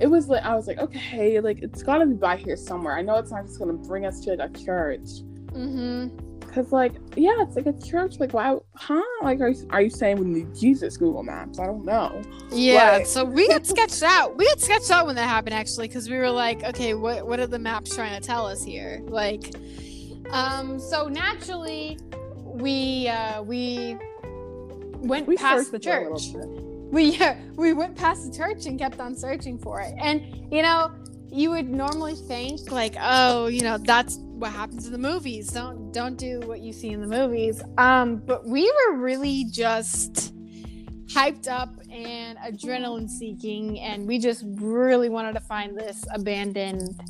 It 0.00 0.06
was 0.06 0.28
like 0.28 0.42
I 0.44 0.54
was 0.54 0.66
like, 0.66 0.78
okay, 0.78 1.40
like 1.40 1.62
it's 1.62 1.82
gotta 1.82 2.06
be 2.06 2.14
by 2.14 2.36
here 2.36 2.56
somewhere. 2.56 2.96
I 2.96 3.02
know 3.02 3.16
it's 3.16 3.30
not 3.30 3.46
just 3.46 3.58
gonna 3.58 3.72
bring 3.74 4.06
us 4.06 4.20
to 4.20 4.34
like 4.34 4.50
a 4.50 4.58
church. 4.58 5.08
Mm-hmm. 5.52 6.08
Cause 6.52 6.70
like 6.70 6.92
yeah, 7.16 7.32
it's 7.38 7.56
like 7.56 7.66
a 7.66 7.72
church. 7.72 8.18
Like 8.18 8.34
why? 8.34 8.56
Huh? 8.74 9.02
Like 9.22 9.40
are 9.40 9.48
you, 9.50 9.66
are 9.70 9.80
you 9.80 9.88
saying 9.90 10.18
we 10.18 10.26
need 10.26 10.54
Jesus 10.54 10.96
Google 10.98 11.22
Maps? 11.22 11.58
I 11.58 11.64
don't 11.66 11.84
know. 11.84 12.20
Yeah, 12.50 12.96
Right. 12.96 13.06
so 13.06 13.24
we 13.24 13.48
got 13.48 13.66
sketched 13.66 14.02
out. 14.02 14.36
We 14.36 14.44
got 14.46 14.60
sketched 14.60 14.90
out 14.90 15.06
when 15.06 15.14
that 15.16 15.28
happened 15.28 15.54
actually, 15.54 15.88
because 15.88 16.10
we 16.10 16.16
were 16.18 16.28
like, 16.30 16.62
okay, 16.64 16.92
what 16.94 17.26
what 17.26 17.40
are 17.40 17.46
the 17.46 17.58
maps 17.58 17.94
trying 17.94 18.20
to 18.20 18.26
tell 18.26 18.46
us 18.46 18.62
here? 18.62 19.00
Like, 19.06 19.54
um, 20.30 20.78
so 20.78 21.08
naturally, 21.08 21.98
we 22.52 23.08
uh 23.08 23.42
we 23.42 23.96
went 25.02 25.26
We 25.26 25.36
past 25.36 25.72
the 25.72 25.82
searched 25.82 25.84
for 25.84 25.98
a 25.98 26.12
little 26.12 26.18
church. 26.18 26.62
we 26.92 27.04
yeah, 27.16 27.38
we 27.56 27.72
went 27.72 27.96
past 27.96 28.30
the 28.30 28.36
church 28.36 28.66
and 28.66 28.78
kept 28.78 29.00
on 29.00 29.14
searching 29.14 29.58
for 29.58 29.80
it. 29.80 29.94
And 29.98 30.22
you 30.52 30.62
know, 30.62 30.90
you 31.30 31.50
would 31.50 31.68
normally 31.68 32.14
think 32.14 32.70
like, 32.70 32.94
oh, 33.00 33.46
you 33.46 33.62
know, 33.62 33.78
that's 33.78 34.18
what 34.18 34.52
happens 34.52 34.86
in 34.86 34.92
the 34.92 34.98
movies. 34.98 35.48
Don't 35.48 35.92
don't 35.92 36.16
do 36.16 36.40
what 36.40 36.60
you 36.60 36.72
see 36.72 36.90
in 36.90 37.00
the 37.00 37.06
movies. 37.06 37.62
Um, 37.78 38.16
but 38.16 38.46
we 38.46 38.70
were 38.70 38.96
really 38.96 39.46
just 39.50 40.34
hyped 41.06 41.48
up 41.48 41.74
and 41.90 42.38
adrenaline 42.38 43.08
seeking 43.08 43.78
and 43.80 44.06
we 44.06 44.18
just 44.18 44.44
really 44.46 45.08
wanted 45.08 45.34
to 45.34 45.40
find 45.40 45.76
this 45.76 46.04
abandoned 46.14 47.00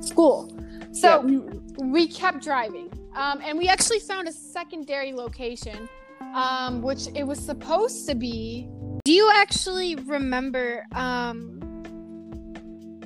school. 0.00 0.54
So 0.92 1.26
Yeah, 1.26 1.84
we 1.84 2.06
kept 2.06 2.42
driving 2.42 2.90
um, 3.16 3.40
and 3.42 3.58
we 3.58 3.68
actually 3.68 3.98
found 3.98 4.28
a 4.28 4.32
secondary 4.32 5.12
location 5.12 5.88
um, 6.34 6.82
which 6.82 7.08
it 7.14 7.24
was 7.26 7.38
supposed 7.38 8.08
to 8.08 8.14
be 8.14 8.68
do 9.04 9.12
you 9.12 9.30
actually 9.34 9.96
remember 9.96 10.84
um, 10.92 11.60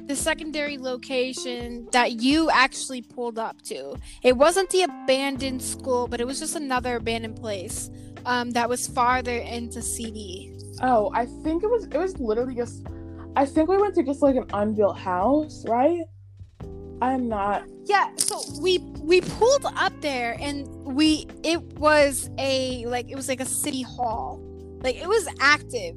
the 0.06 0.16
secondary 0.16 0.76
location 0.76 1.88
that 1.92 2.20
you 2.20 2.50
actually 2.50 3.00
pulled 3.00 3.38
up 3.38 3.60
to 3.62 3.96
it 4.22 4.36
wasn't 4.36 4.68
the 4.70 4.82
abandoned 4.82 5.62
school 5.62 6.06
but 6.06 6.20
it 6.20 6.26
was 6.26 6.38
just 6.38 6.56
another 6.56 6.96
abandoned 6.96 7.36
place 7.36 7.90
um, 8.26 8.50
that 8.50 8.68
was 8.68 8.86
farther 8.86 9.38
into 9.38 9.80
cd 9.80 10.52
oh, 10.82 11.10
I 11.14 11.26
think 11.26 11.62
it 11.62 11.70
was 11.70 11.84
it 11.84 11.96
was 11.96 12.18
literally 12.18 12.54
just. 12.54 12.86
I 13.36 13.46
think 13.46 13.68
we 13.68 13.78
went 13.78 13.94
to 13.94 14.02
just 14.02 14.22
like 14.22 14.36
an 14.36 14.46
unbuilt 14.52 14.98
house, 14.98 15.64
right? 15.68 16.02
I'm 17.02 17.28
not. 17.28 17.64
yeah 17.86 18.10
so 18.16 18.40
we 18.60 18.78
we 19.00 19.20
pulled 19.22 19.64
up 19.76 19.92
there 20.00 20.36
and 20.40 20.66
we 20.84 21.26
it 21.44 21.62
was 21.78 22.30
a 22.38 22.84
like 22.86 23.10
it 23.10 23.16
was 23.16 23.28
like 23.28 23.40
a 23.40 23.46
city 23.46 23.82
hall. 23.82 24.40
Like 24.82 24.96
it 24.96 25.08
was 25.08 25.26
active. 25.40 25.96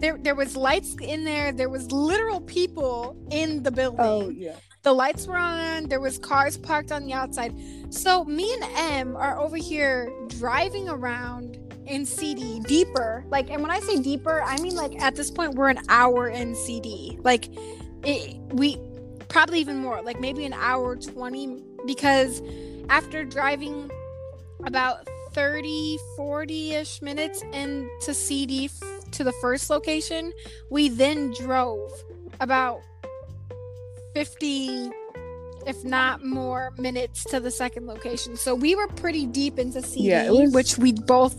There 0.00 0.18
there 0.18 0.34
was 0.34 0.56
lights 0.56 0.94
in 1.00 1.24
there. 1.24 1.52
There 1.52 1.68
was 1.68 1.90
literal 1.92 2.40
people 2.40 3.16
in 3.30 3.62
the 3.62 3.70
building. 3.70 4.00
Oh 4.00 4.28
yeah. 4.28 4.56
the 4.82 4.92
lights 4.92 5.26
were 5.26 5.36
on. 5.36 5.88
There 5.88 6.00
was 6.00 6.18
cars 6.18 6.56
parked 6.56 6.92
on 6.92 7.06
the 7.06 7.12
outside. 7.12 7.54
So 7.90 8.24
me 8.24 8.52
and 8.54 8.64
em 8.76 9.16
are 9.16 9.40
over 9.40 9.56
here 9.56 10.12
driving 10.28 10.88
around 10.88 11.58
in 11.86 12.06
cd 12.06 12.60
deeper. 12.60 13.24
Like 13.28 13.50
and 13.50 13.60
when 13.62 13.70
i 13.70 13.80
say 13.80 14.00
deeper 14.00 14.42
i 14.42 14.58
mean 14.60 14.74
like 14.74 15.00
at 15.02 15.14
this 15.16 15.30
point 15.30 15.54
we're 15.54 15.68
an 15.68 15.80
hour 15.88 16.28
in 16.28 16.54
cd 16.54 17.18
like 17.22 17.48
it, 18.04 18.36
we 18.52 18.78
probably 19.34 19.58
even 19.58 19.78
more 19.78 20.00
like 20.00 20.20
maybe 20.20 20.44
an 20.44 20.52
hour 20.52 20.94
20 20.94 21.60
because 21.86 22.40
after 22.88 23.24
driving 23.24 23.90
about 24.64 25.08
30 25.32 25.98
40ish 26.16 27.02
minutes 27.02 27.42
into 27.52 28.14
cd 28.14 28.66
f- 28.66 29.10
to 29.10 29.24
the 29.24 29.32
first 29.40 29.70
location 29.70 30.32
we 30.70 30.88
then 30.88 31.32
drove 31.32 31.90
about 32.38 32.80
50 34.14 34.90
if 35.66 35.82
not 35.82 36.24
more 36.24 36.72
minutes 36.78 37.24
to 37.24 37.40
the 37.40 37.50
second 37.50 37.86
location. 37.86 38.36
So 38.36 38.54
we 38.54 38.74
were 38.76 38.86
pretty 38.86 39.26
deep 39.26 39.58
into 39.58 39.82
cd 39.82 40.08
Yeah, 40.10 40.30
was- 40.30 40.52
which 40.52 40.78
we 40.78 40.92
both 40.92 41.34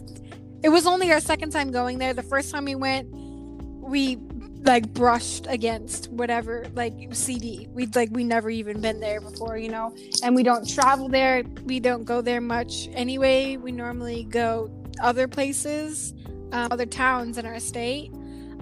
it 0.63 0.69
was 0.69 0.85
only 0.85 1.11
our 1.13 1.21
second 1.21 1.51
time 1.51 1.71
going 1.71 1.99
there. 1.99 2.13
The 2.13 2.23
first 2.23 2.51
time 2.51 2.65
we 2.65 2.75
went 2.75 3.07
we 3.13 4.17
like 4.65 4.91
brushed 4.93 5.45
against 5.47 6.09
whatever 6.11 6.65
like 6.73 6.93
cd 7.11 7.67
we'd 7.71 7.95
like 7.95 8.09
we 8.11 8.23
never 8.23 8.49
even 8.49 8.81
been 8.81 8.99
there 8.99 9.21
before 9.21 9.57
you 9.57 9.69
know? 9.69 9.95
And 10.23 10.35
we 10.35 10.43
don't 10.43 10.67
travel 10.67 11.07
there. 11.07 11.43
We 11.65 11.79
don't 11.79 12.03
go 12.03 12.21
there 12.21 12.41
much 12.41 12.89
anyway. 12.93 13.57
We 13.57 13.71
normally 13.71 14.23
go 14.23 14.71
other 15.01 15.27
places 15.27 16.13
um, 16.51 16.67
other 16.71 16.85
towns 16.85 17.37
in 17.37 17.45
our 17.45 17.59
state. 17.59 18.11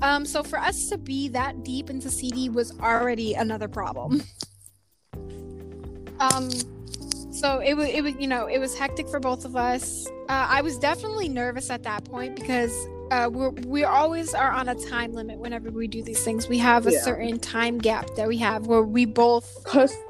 Um, 0.02 0.26
so 0.26 0.44
for 0.44 0.58
us 0.58 0.90
to 0.90 0.98
be 0.98 1.30
that 1.30 1.64
deep 1.64 1.90
into 1.90 2.10
cd 2.10 2.50
was 2.50 2.78
already 2.80 3.34
another 3.34 3.68
problem. 3.68 4.24
Um 6.20 6.50
so 7.34 7.60
it 7.60 7.74
was 7.74 7.90
it 7.90 8.04
was 8.04 8.14
you 8.20 8.28
know 8.28 8.46
it 8.46 8.60
was 8.60 8.78
hectic 8.78 9.10
for 9.10 9.20
both 9.20 9.44
of 9.44 9.56
us. 9.56 10.08
Uh, 10.30 10.48
i 10.50 10.62
was 10.62 10.78
definitely 10.78 11.28
nervous 11.28 11.70
at 11.70 11.84
that 11.84 12.06
point 12.06 12.36
because 12.36 12.72
uh, 13.12 13.30
we're 13.32 13.50
we 13.68 13.84
always 13.84 14.34
are 14.34 14.52
on 14.52 14.70
a 14.70 14.76
time 14.76 15.14
limit 15.14 15.38
whenever 15.40 15.70
we 15.70 15.88
do 15.88 16.02
these 16.02 16.24
things 16.24 16.48
we 16.48 16.58
have 16.58 16.88
a 16.88 16.92
Yeah. 16.92 17.02
certain 17.02 17.40
time 17.40 17.78
gap 17.78 18.16
that 18.16 18.28
we 18.28 18.38
have 18.38 18.68
where 18.68 18.82
we 18.82 19.06
both 19.06 19.46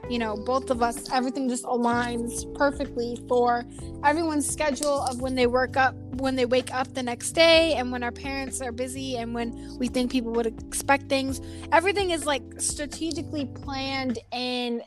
you 0.09 0.19
know 0.19 0.35
both 0.37 0.69
of 0.69 0.81
us 0.81 1.09
everything 1.11 1.49
just 1.49 1.63
aligns 1.65 2.31
perfectly 2.55 3.17
for 3.27 3.65
everyone's 4.03 4.47
schedule 4.49 5.01
of 5.01 5.21
when 5.21 5.35
they 5.35 5.47
work 5.47 5.75
up 5.75 5.95
when 6.17 6.35
they 6.35 6.45
wake 6.45 6.73
up 6.73 6.93
the 6.93 7.03
next 7.03 7.31
day 7.31 7.73
and 7.73 7.91
when 7.91 8.03
our 8.03 8.11
parents 8.11 8.61
are 8.61 8.71
busy 8.71 9.17
and 9.17 9.33
when 9.33 9.77
we 9.79 9.87
think 9.87 10.11
people 10.11 10.31
would 10.31 10.47
expect 10.47 11.09
things 11.09 11.41
everything 11.71 12.11
is 12.11 12.25
like 12.25 12.43
strategically 12.59 13.45
planned 13.63 14.19
and 14.31 14.81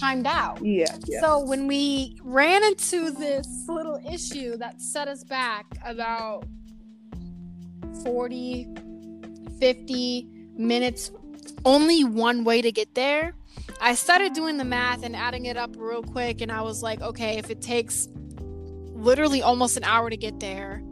timed 0.00 0.26
out 0.26 0.58
yeah, 0.64 0.86
yeah. 1.06 1.20
so 1.20 1.38
when 1.44 1.66
we 1.68 2.18
ran 2.22 2.64
into 2.64 3.10
this 3.12 3.46
little 3.68 4.00
issue 4.10 4.56
that 4.56 4.80
set 4.80 5.06
us 5.06 5.22
back 5.22 5.66
about 5.84 6.44
40 8.02 8.68
50 9.60 10.28
minutes 10.56 11.10
only 11.64 12.04
one 12.04 12.44
way 12.44 12.60
to 12.62 12.72
get 12.72 12.94
there 12.94 13.34
i 13.80 13.94
started 13.94 14.32
doing 14.32 14.56
the 14.56 14.64
math 14.64 15.02
and 15.04 15.14
adding 15.14 15.46
it 15.46 15.56
up 15.56 15.74
real 15.76 16.02
quick 16.02 16.40
and 16.40 16.50
i 16.50 16.60
was 16.60 16.82
like 16.82 17.00
okay 17.00 17.38
if 17.38 17.50
it 17.50 17.60
takes 17.62 18.08
literally 18.94 19.42
almost 19.42 19.76
an 19.76 19.84
hour 19.84 20.10
to 20.10 20.16
get 20.16 20.38
there 20.40 20.82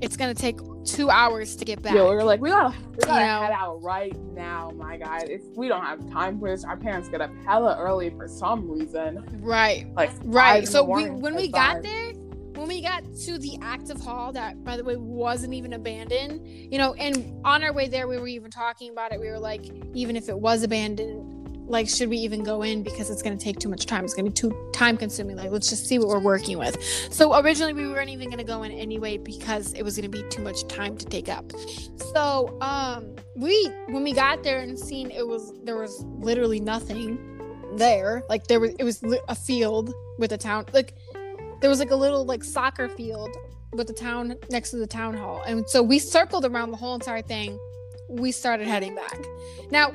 it's 0.00 0.16
gonna 0.16 0.34
take 0.34 0.58
two 0.84 1.08
hours 1.10 1.56
to 1.56 1.64
get 1.64 1.82
back 1.82 1.94
Yo, 1.94 2.08
we 2.10 2.14
were 2.14 2.22
like, 2.22 2.40
we 2.40 2.50
gotta, 2.50 2.76
we 2.90 2.96
gotta 2.98 3.20
You 3.20 3.26
know? 3.26 3.40
head 3.40 3.52
out 3.52 3.82
right 3.82 4.14
now, 4.34 4.70
my 4.76 4.96
guy. 4.98 5.20
If 5.26 5.40
we 5.56 5.68
don't 5.68 5.82
have 5.82 6.08
time 6.10 6.38
for 6.38 6.50
this, 6.50 6.64
our 6.64 6.76
parents 6.76 7.08
get 7.08 7.20
up 7.22 7.30
hella 7.44 7.76
early 7.78 8.10
for 8.10 8.28
some 8.28 8.70
reason. 8.70 9.24
right 9.40 9.86
Like 9.94 10.10
Right. 10.22 10.68
So 10.68 10.84
we 10.84 11.10
when 11.10 11.34
we 11.34 11.48
got 11.48 11.76
five. 11.76 11.82
there, 11.82 12.12
when 12.56 12.68
we 12.68 12.80
got 12.80 13.04
to 13.24 13.38
the 13.38 13.58
active 13.62 14.00
hall 14.00 14.32
that 14.32 14.64
by 14.64 14.76
the 14.76 14.84
way 14.84 14.96
wasn't 14.96 15.52
even 15.54 15.74
abandoned, 15.74 16.46
you 16.46 16.78
know, 16.78 16.94
and 16.94 17.40
on 17.44 17.62
our 17.62 17.72
way 17.72 17.88
there 17.88 18.08
we 18.08 18.18
were 18.18 18.28
even 18.28 18.50
talking 18.50 18.90
about 18.90 19.12
it. 19.12 19.20
We 19.20 19.28
were 19.28 19.38
like, 19.38 19.64
even 19.94 20.16
if 20.16 20.28
it 20.28 20.38
was 20.38 20.62
abandoned, 20.62 21.34
like 21.68 21.88
should 21.88 22.08
we 22.08 22.16
even 22.18 22.44
go 22.44 22.62
in 22.62 22.82
because 22.82 23.10
it's 23.10 23.22
gonna 23.22 23.36
take 23.36 23.58
too 23.58 23.68
much 23.68 23.86
time. 23.86 24.04
It's 24.04 24.14
gonna 24.14 24.28
be 24.30 24.34
too 24.34 24.70
time 24.72 24.96
consuming. 24.96 25.36
Like 25.36 25.50
let's 25.50 25.68
just 25.68 25.86
see 25.86 25.98
what 25.98 26.08
we're 26.08 26.18
working 26.20 26.58
with. 26.58 26.82
So 27.10 27.38
originally 27.38 27.72
we 27.72 27.88
weren't 27.88 28.10
even 28.10 28.30
gonna 28.30 28.44
go 28.44 28.62
in 28.62 28.72
anyway 28.72 29.18
because 29.18 29.72
it 29.74 29.82
was 29.82 29.96
gonna 29.96 30.08
be 30.08 30.22
too 30.30 30.42
much 30.42 30.66
time 30.68 30.96
to 30.96 31.04
take 31.04 31.28
up. 31.28 31.52
So 32.14 32.56
um 32.60 33.16
we 33.34 33.70
when 33.88 34.02
we 34.02 34.12
got 34.12 34.42
there 34.42 34.60
and 34.60 34.78
seen 34.78 35.10
it 35.10 35.26
was 35.26 35.52
there 35.64 35.76
was 35.76 36.04
literally 36.04 36.60
nothing 36.60 37.18
there. 37.74 38.22
Like 38.28 38.46
there 38.46 38.60
was 38.60 38.70
it 38.78 38.84
was 38.84 39.02
a 39.28 39.34
field 39.34 39.92
with 40.18 40.32
a 40.32 40.38
town 40.38 40.66
like 40.72 40.94
there 41.60 41.70
was 41.70 41.78
like 41.78 41.90
a 41.90 41.96
little 41.96 42.24
like 42.24 42.44
soccer 42.44 42.88
field 42.88 43.30
with 43.72 43.86
the 43.86 43.92
town 43.92 44.34
next 44.50 44.70
to 44.70 44.76
the 44.76 44.86
town 44.86 45.16
hall. 45.16 45.42
And 45.46 45.68
so 45.68 45.82
we 45.82 45.98
circled 45.98 46.44
around 46.44 46.70
the 46.70 46.76
whole 46.76 46.94
entire 46.94 47.22
thing. 47.22 47.58
We 48.08 48.32
started 48.32 48.66
heading 48.68 48.94
back. 48.94 49.18
Now, 49.70 49.92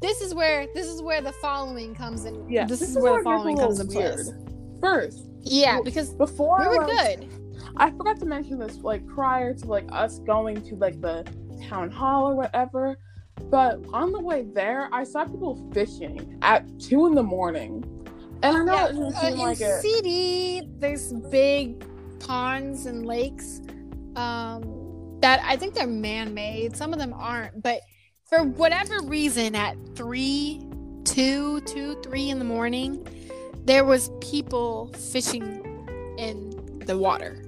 this 0.00 0.20
is 0.20 0.34
where 0.34 0.66
this 0.74 0.86
is 0.86 1.00
where 1.00 1.20
the 1.20 1.32
following 1.32 1.94
comes 1.94 2.24
in. 2.24 2.48
Yeah, 2.50 2.66
this, 2.66 2.82
is, 2.82 2.96
where 2.96 3.18
the 3.18 3.24
following 3.24 3.56
comes 3.56 3.80
in 3.80 3.88
place. 3.88 4.32
First, 4.80 5.28
Yeah, 5.40 5.80
because 5.82 6.12
before 6.14 6.58
we 6.60 6.66
were 6.78 6.84
was- 6.84 6.92
good. 7.18 7.28
I 7.76 7.90
forgot 7.90 8.18
to 8.20 8.26
mention 8.26 8.58
this 8.58 8.76
like 8.78 9.06
prior 9.06 9.54
to 9.54 9.66
like 9.66 9.86
us 9.92 10.18
going 10.20 10.60
to 10.68 10.74
like 10.76 11.00
the 11.00 11.24
town 11.68 11.90
hall 11.90 12.28
or 12.28 12.34
whatever. 12.34 12.98
But 13.50 13.80
on 13.92 14.12
the 14.12 14.20
way 14.20 14.42
there, 14.42 14.88
I 14.92 15.04
saw 15.04 15.24
people 15.24 15.70
fishing 15.72 16.38
at 16.42 16.66
two 16.78 17.06
in 17.06 17.14
the 17.14 17.22
morning, 17.22 17.82
and 18.42 18.56
I 18.56 18.64
know 18.64 18.72
Yeah, 18.74 18.86
it 18.88 18.92
doesn't 18.92 19.14
uh, 19.14 19.20
seem 19.20 19.32
in 19.32 19.38
like 19.38 19.60
it. 19.60 19.82
CD, 19.82 20.62
there's 20.78 21.12
big 21.30 21.84
ponds 22.20 22.86
and 22.86 23.06
lakes 23.06 23.60
um, 24.16 25.18
that 25.20 25.40
I 25.44 25.56
think 25.56 25.74
they're 25.74 25.86
man-made. 25.86 26.76
Some 26.76 26.92
of 26.92 26.98
them 26.98 27.12
aren't, 27.12 27.62
but 27.62 27.80
for 28.28 28.42
whatever 28.44 29.00
reason, 29.04 29.54
at 29.54 29.76
three, 29.94 30.62
two, 31.04 31.60
two, 31.62 32.00
three 32.02 32.30
in 32.30 32.38
the 32.38 32.44
morning, 32.44 33.06
there 33.64 33.84
was 33.84 34.10
people 34.20 34.92
fishing 34.94 35.44
in 36.18 36.50
the 36.86 36.96
water, 36.98 37.42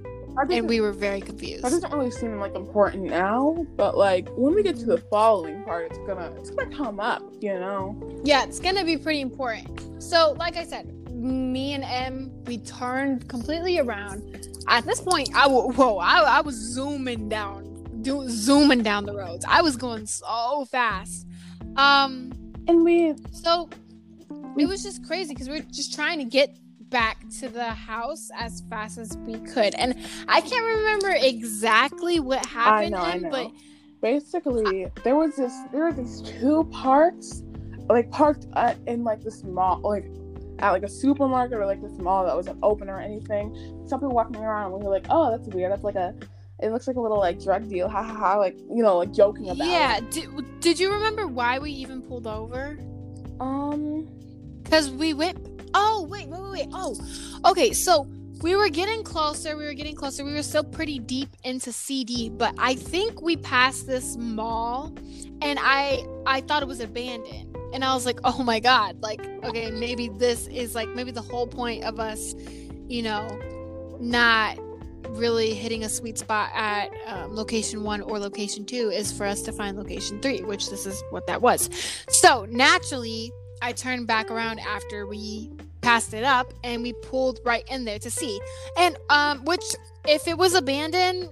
and 0.49 0.67
we 0.69 0.81
were 0.81 0.91
very 0.91 1.21
confused. 1.21 1.63
that 1.63 1.69
doesn't 1.71 1.91
really 1.93 2.11
seem 2.11 2.39
like 2.39 2.55
important 2.55 3.03
now, 3.03 3.65
but 3.75 3.97
like 3.97 4.27
when 4.35 4.53
we 4.55 4.63
get 4.63 4.75
to 4.77 4.85
the 4.85 4.97
following 4.97 5.63
part, 5.63 5.85
it's 5.91 5.97
gonna 5.99 6.31
it's 6.37 6.49
gonna 6.49 6.75
come 6.75 6.99
up, 6.99 7.23
you 7.41 7.53
know. 7.59 7.95
Yeah, 8.23 8.43
it's 8.43 8.59
gonna 8.59 8.83
be 8.85 8.97
pretty 8.97 9.21
important. 9.21 10.01
So, 10.03 10.35
like 10.37 10.57
I 10.57 10.63
said, 10.65 10.91
me 11.13 11.73
and 11.73 11.83
M, 11.83 12.31
we 12.45 12.57
turned 12.59 13.27
completely 13.29 13.79
around. 13.79 14.47
At 14.67 14.85
this 14.85 14.99
point, 14.99 15.29
I 15.35 15.43
w- 15.43 15.71
whoa, 15.71 15.97
I, 15.97 16.19
I 16.21 16.41
was 16.41 16.55
zooming 16.55 17.29
down, 17.29 18.01
do, 18.01 18.27
zooming 18.27 18.83
down 18.83 19.05
the 19.05 19.13
roads. 19.15 19.45
I 19.47 19.61
was 19.61 19.77
going 19.77 20.05
so 20.05 20.65
fast. 20.69 21.27
Um, 21.77 22.31
And 22.67 22.83
we 22.83 23.13
so 23.31 23.69
it 24.57 24.65
was 24.67 24.83
just 24.83 25.05
crazy 25.05 25.33
because 25.33 25.49
we 25.49 25.59
were 25.59 25.65
just 25.71 25.93
trying 25.93 26.17
to 26.19 26.25
get 26.25 26.57
back 26.89 27.27
to 27.39 27.49
the 27.49 27.65
house 27.65 28.29
as 28.37 28.61
fast 28.69 28.97
as 28.97 29.17
we 29.17 29.39
could, 29.39 29.75
and 29.75 29.95
I 30.27 30.41
can't 30.41 30.65
remember 30.65 31.11
exactly 31.11 32.19
what 32.19 32.45
happened, 32.45 32.95
I 32.95 32.99
know, 32.99 33.05
I 33.05 33.17
know. 33.17 33.29
but 33.29 33.51
Basically, 34.05 34.85
there 35.03 35.15
was 35.15 35.35
this 35.35 35.51
there 35.71 35.85
were 35.85 35.91
these 35.91 36.21
two 36.21 36.65
parks, 36.65 37.41
like 37.89 38.11
parked 38.11 38.45
at, 38.55 38.77
in 38.85 39.03
like 39.03 39.23
this 39.23 39.43
mall, 39.43 39.79
like 39.81 40.05
at 40.59 40.69
like 40.73 40.83
a 40.83 40.87
supermarket 40.87 41.57
or 41.57 41.65
like 41.65 41.81
this 41.81 41.97
mall 41.97 42.23
that 42.23 42.35
wasn't 42.35 42.59
open 42.61 42.87
or 42.87 42.99
anything. 42.99 43.55
Some 43.87 44.01
people 44.01 44.13
walking 44.13 44.35
around, 44.35 44.73
and 44.73 44.73
we 44.79 44.85
were 44.85 44.91
like, 44.91 45.07
"Oh, 45.09 45.31
that's 45.31 45.47
weird. 45.47 45.71
That's 45.71 45.83
like 45.83 45.95
a, 45.95 46.13
it 46.61 46.69
looks 46.69 46.85
like 46.85 46.97
a 46.97 47.01
little 47.01 47.17
like 47.17 47.41
drug 47.41 47.67
deal, 47.67 47.89
ha 47.89 48.03
ha 48.03 48.13
ha!" 48.13 48.37
Like 48.37 48.59
you 48.69 48.83
know, 48.83 48.97
like 48.97 49.11
joking 49.11 49.49
about. 49.49 49.65
yeah. 49.65 49.97
it. 49.97 50.11
Did, 50.11 50.59
did 50.59 50.79
you 50.79 50.93
remember 50.93 51.25
why 51.25 51.57
we 51.57 51.71
even 51.71 52.03
pulled 52.03 52.27
over? 52.27 52.77
Um. 53.39 54.07
Because 54.61 54.91
we 54.91 55.15
went. 55.15 55.54
Oh, 55.77 56.07
wait, 56.09 56.27
wait, 56.29 56.41
wait, 56.41 56.51
wait. 56.51 56.69
Oh, 56.71 56.95
okay. 57.45 57.73
So 57.73 58.07
we 58.41 58.55
were 58.55 58.69
getting 58.69 59.03
closer. 59.03 59.57
We 59.57 59.65
were 59.65 59.73
getting 59.73 59.95
closer. 59.95 60.23
We 60.23 60.33
were 60.33 60.43
still 60.43 60.63
pretty 60.63 60.99
deep 60.99 61.29
into 61.43 61.71
CD, 61.71 62.29
but 62.29 62.55
I 62.57 62.75
think 62.75 63.21
we 63.21 63.35
passed 63.35 63.85
this 63.85 64.15
mall, 64.17 64.95
and 65.41 65.59
I 65.61 66.05
I 66.25 66.41
thought 66.41 66.61
it 66.61 66.67
was 66.67 66.79
abandoned, 66.79 67.55
and 67.73 67.83
I 67.83 67.93
was 67.93 68.05
like, 68.05 68.19
oh 68.23 68.41
my 68.43 68.59
god, 68.59 69.01
like 69.01 69.21
okay, 69.43 69.69
maybe 69.71 70.09
this 70.09 70.47
is 70.47 70.75
like 70.75 70.89
maybe 70.89 71.11
the 71.11 71.21
whole 71.21 71.47
point 71.47 71.83
of 71.83 71.99
us, 71.99 72.35
you 72.87 73.01
know, 73.01 73.27
not 73.99 74.57
really 75.09 75.53
hitting 75.53 75.83
a 75.83 75.89
sweet 75.89 76.17
spot 76.17 76.49
at 76.53 76.89
um, 77.07 77.35
location 77.35 77.83
one 77.83 78.01
or 78.01 78.19
location 78.19 78.65
two 78.65 78.89
is 78.89 79.11
for 79.11 79.25
us 79.25 79.41
to 79.41 79.51
find 79.51 79.77
location 79.77 80.21
three, 80.21 80.41
which 80.41 80.69
this 80.69 80.85
is 80.85 81.01
what 81.09 81.27
that 81.27 81.41
was. 81.41 81.69
So 82.09 82.45
naturally, 82.49 83.31
I 83.61 83.71
turned 83.71 84.07
back 84.07 84.29
around 84.31 84.59
after 84.59 85.07
we 85.07 85.51
passed 85.81 86.13
it 86.13 86.23
up 86.23 86.51
and 86.63 86.81
we 86.81 86.93
pulled 86.93 87.39
right 87.45 87.63
in 87.69 87.85
there 87.85 87.99
to 87.99 88.09
see. 88.09 88.39
And 88.77 88.97
um 89.09 89.43
which 89.45 89.63
if 90.07 90.27
it 90.27 90.37
was 90.37 90.53
abandoned, 90.53 91.29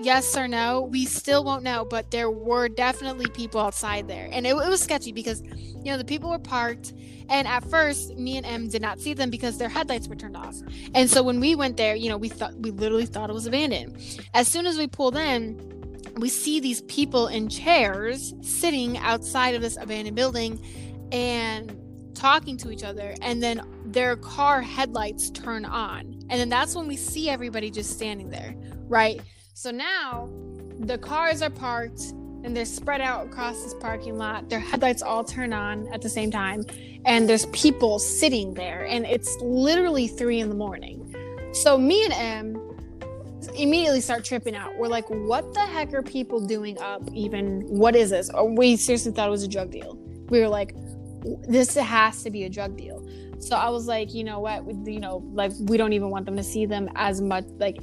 yes 0.00 0.36
or 0.36 0.48
no, 0.48 0.82
we 0.82 1.04
still 1.04 1.44
won't 1.44 1.62
know, 1.62 1.84
but 1.84 2.10
there 2.10 2.30
were 2.30 2.68
definitely 2.68 3.26
people 3.28 3.60
outside 3.60 4.08
there. 4.08 4.28
And 4.32 4.46
it, 4.46 4.50
it 4.50 4.68
was 4.68 4.80
sketchy 4.80 5.12
because 5.12 5.42
you 5.42 5.84
know 5.84 5.98
the 5.98 6.04
people 6.04 6.30
were 6.30 6.38
parked 6.38 6.92
and 7.28 7.48
at 7.48 7.64
first 7.64 8.16
me 8.16 8.36
and 8.36 8.46
M 8.46 8.68
did 8.68 8.82
not 8.82 9.00
see 9.00 9.14
them 9.14 9.30
because 9.30 9.58
their 9.58 9.68
headlights 9.68 10.08
were 10.08 10.16
turned 10.16 10.36
off. 10.36 10.56
And 10.94 11.08
so 11.08 11.22
when 11.22 11.40
we 11.40 11.54
went 11.54 11.76
there, 11.76 11.94
you 11.94 12.08
know, 12.08 12.16
we 12.16 12.28
thought 12.28 12.54
we 12.54 12.70
literally 12.70 13.06
thought 13.06 13.30
it 13.30 13.32
was 13.32 13.46
abandoned. 13.46 13.96
As 14.34 14.48
soon 14.48 14.66
as 14.66 14.76
we 14.76 14.86
pulled 14.86 15.16
in, 15.16 15.58
we 16.16 16.28
see 16.28 16.60
these 16.60 16.82
people 16.82 17.28
in 17.28 17.48
chairs 17.48 18.34
sitting 18.42 18.98
outside 18.98 19.54
of 19.54 19.62
this 19.62 19.76
abandoned 19.76 20.16
building 20.16 20.62
and 21.12 21.78
talking 22.14 22.56
to 22.56 22.70
each 22.70 22.82
other 22.82 23.14
and 23.22 23.42
then 23.42 23.62
their 23.86 24.16
car 24.16 24.60
headlights 24.60 25.30
turn 25.30 25.64
on. 25.64 26.18
And 26.28 26.40
then 26.40 26.48
that's 26.48 26.74
when 26.74 26.88
we 26.88 26.96
see 26.96 27.28
everybody 27.28 27.70
just 27.70 27.90
standing 27.90 28.28
there 28.28 28.56
right? 28.92 29.20
So 29.54 29.70
now 29.70 30.28
the 30.80 30.98
cars 30.98 31.42
are 31.42 31.50
parked 31.50 32.10
and 32.44 32.56
they're 32.56 32.64
spread 32.64 33.00
out 33.00 33.26
across 33.26 33.62
this 33.62 33.74
parking 33.74 34.18
lot. 34.18 34.50
Their 34.50 34.60
headlights 34.60 35.02
all 35.02 35.24
turn 35.24 35.52
on 35.52 35.88
at 35.88 36.02
the 36.02 36.10
same 36.10 36.30
time 36.30 36.64
and 37.06 37.28
there's 37.28 37.46
people 37.46 37.98
sitting 37.98 38.54
there 38.54 38.84
and 38.84 39.06
it's 39.06 39.34
literally 39.40 40.08
three 40.08 40.40
in 40.40 40.50
the 40.50 40.54
morning. 40.54 41.14
So 41.54 41.78
me 41.78 42.04
and 42.04 42.12
em 42.12 42.58
immediately 43.56 44.00
start 44.00 44.24
tripping 44.24 44.54
out. 44.54 44.76
We're 44.78 44.88
like 44.88 45.08
what 45.08 45.54
the 45.54 45.60
heck 45.60 45.94
are 45.94 46.02
people 46.02 46.40
doing 46.40 46.78
up 46.78 47.02
even? 47.12 47.62
What 47.62 47.96
is 47.96 48.10
this? 48.10 48.30
Or 48.30 48.48
we 48.54 48.76
seriously 48.76 49.12
thought 49.12 49.28
it 49.28 49.30
was 49.30 49.42
a 49.42 49.48
drug 49.48 49.70
deal. 49.70 49.96
We 50.28 50.40
were 50.40 50.48
like 50.48 50.74
this 51.48 51.74
has 51.74 52.22
to 52.24 52.30
be 52.30 52.44
a 52.44 52.48
drug 52.48 52.76
deal. 52.76 53.06
So 53.38 53.56
I 53.56 53.68
was 53.70 53.86
like, 53.86 54.14
you 54.14 54.24
know 54.24 54.40
what, 54.40 54.64
we- 54.64 54.92
you 54.94 55.00
know, 55.00 55.18
like 55.32 55.52
we 55.60 55.76
don't 55.76 55.92
even 55.92 56.10
want 56.10 56.26
them 56.26 56.36
to 56.36 56.42
see 56.42 56.66
them 56.66 56.88
as 56.96 57.20
much. 57.20 57.44
Like 57.58 57.78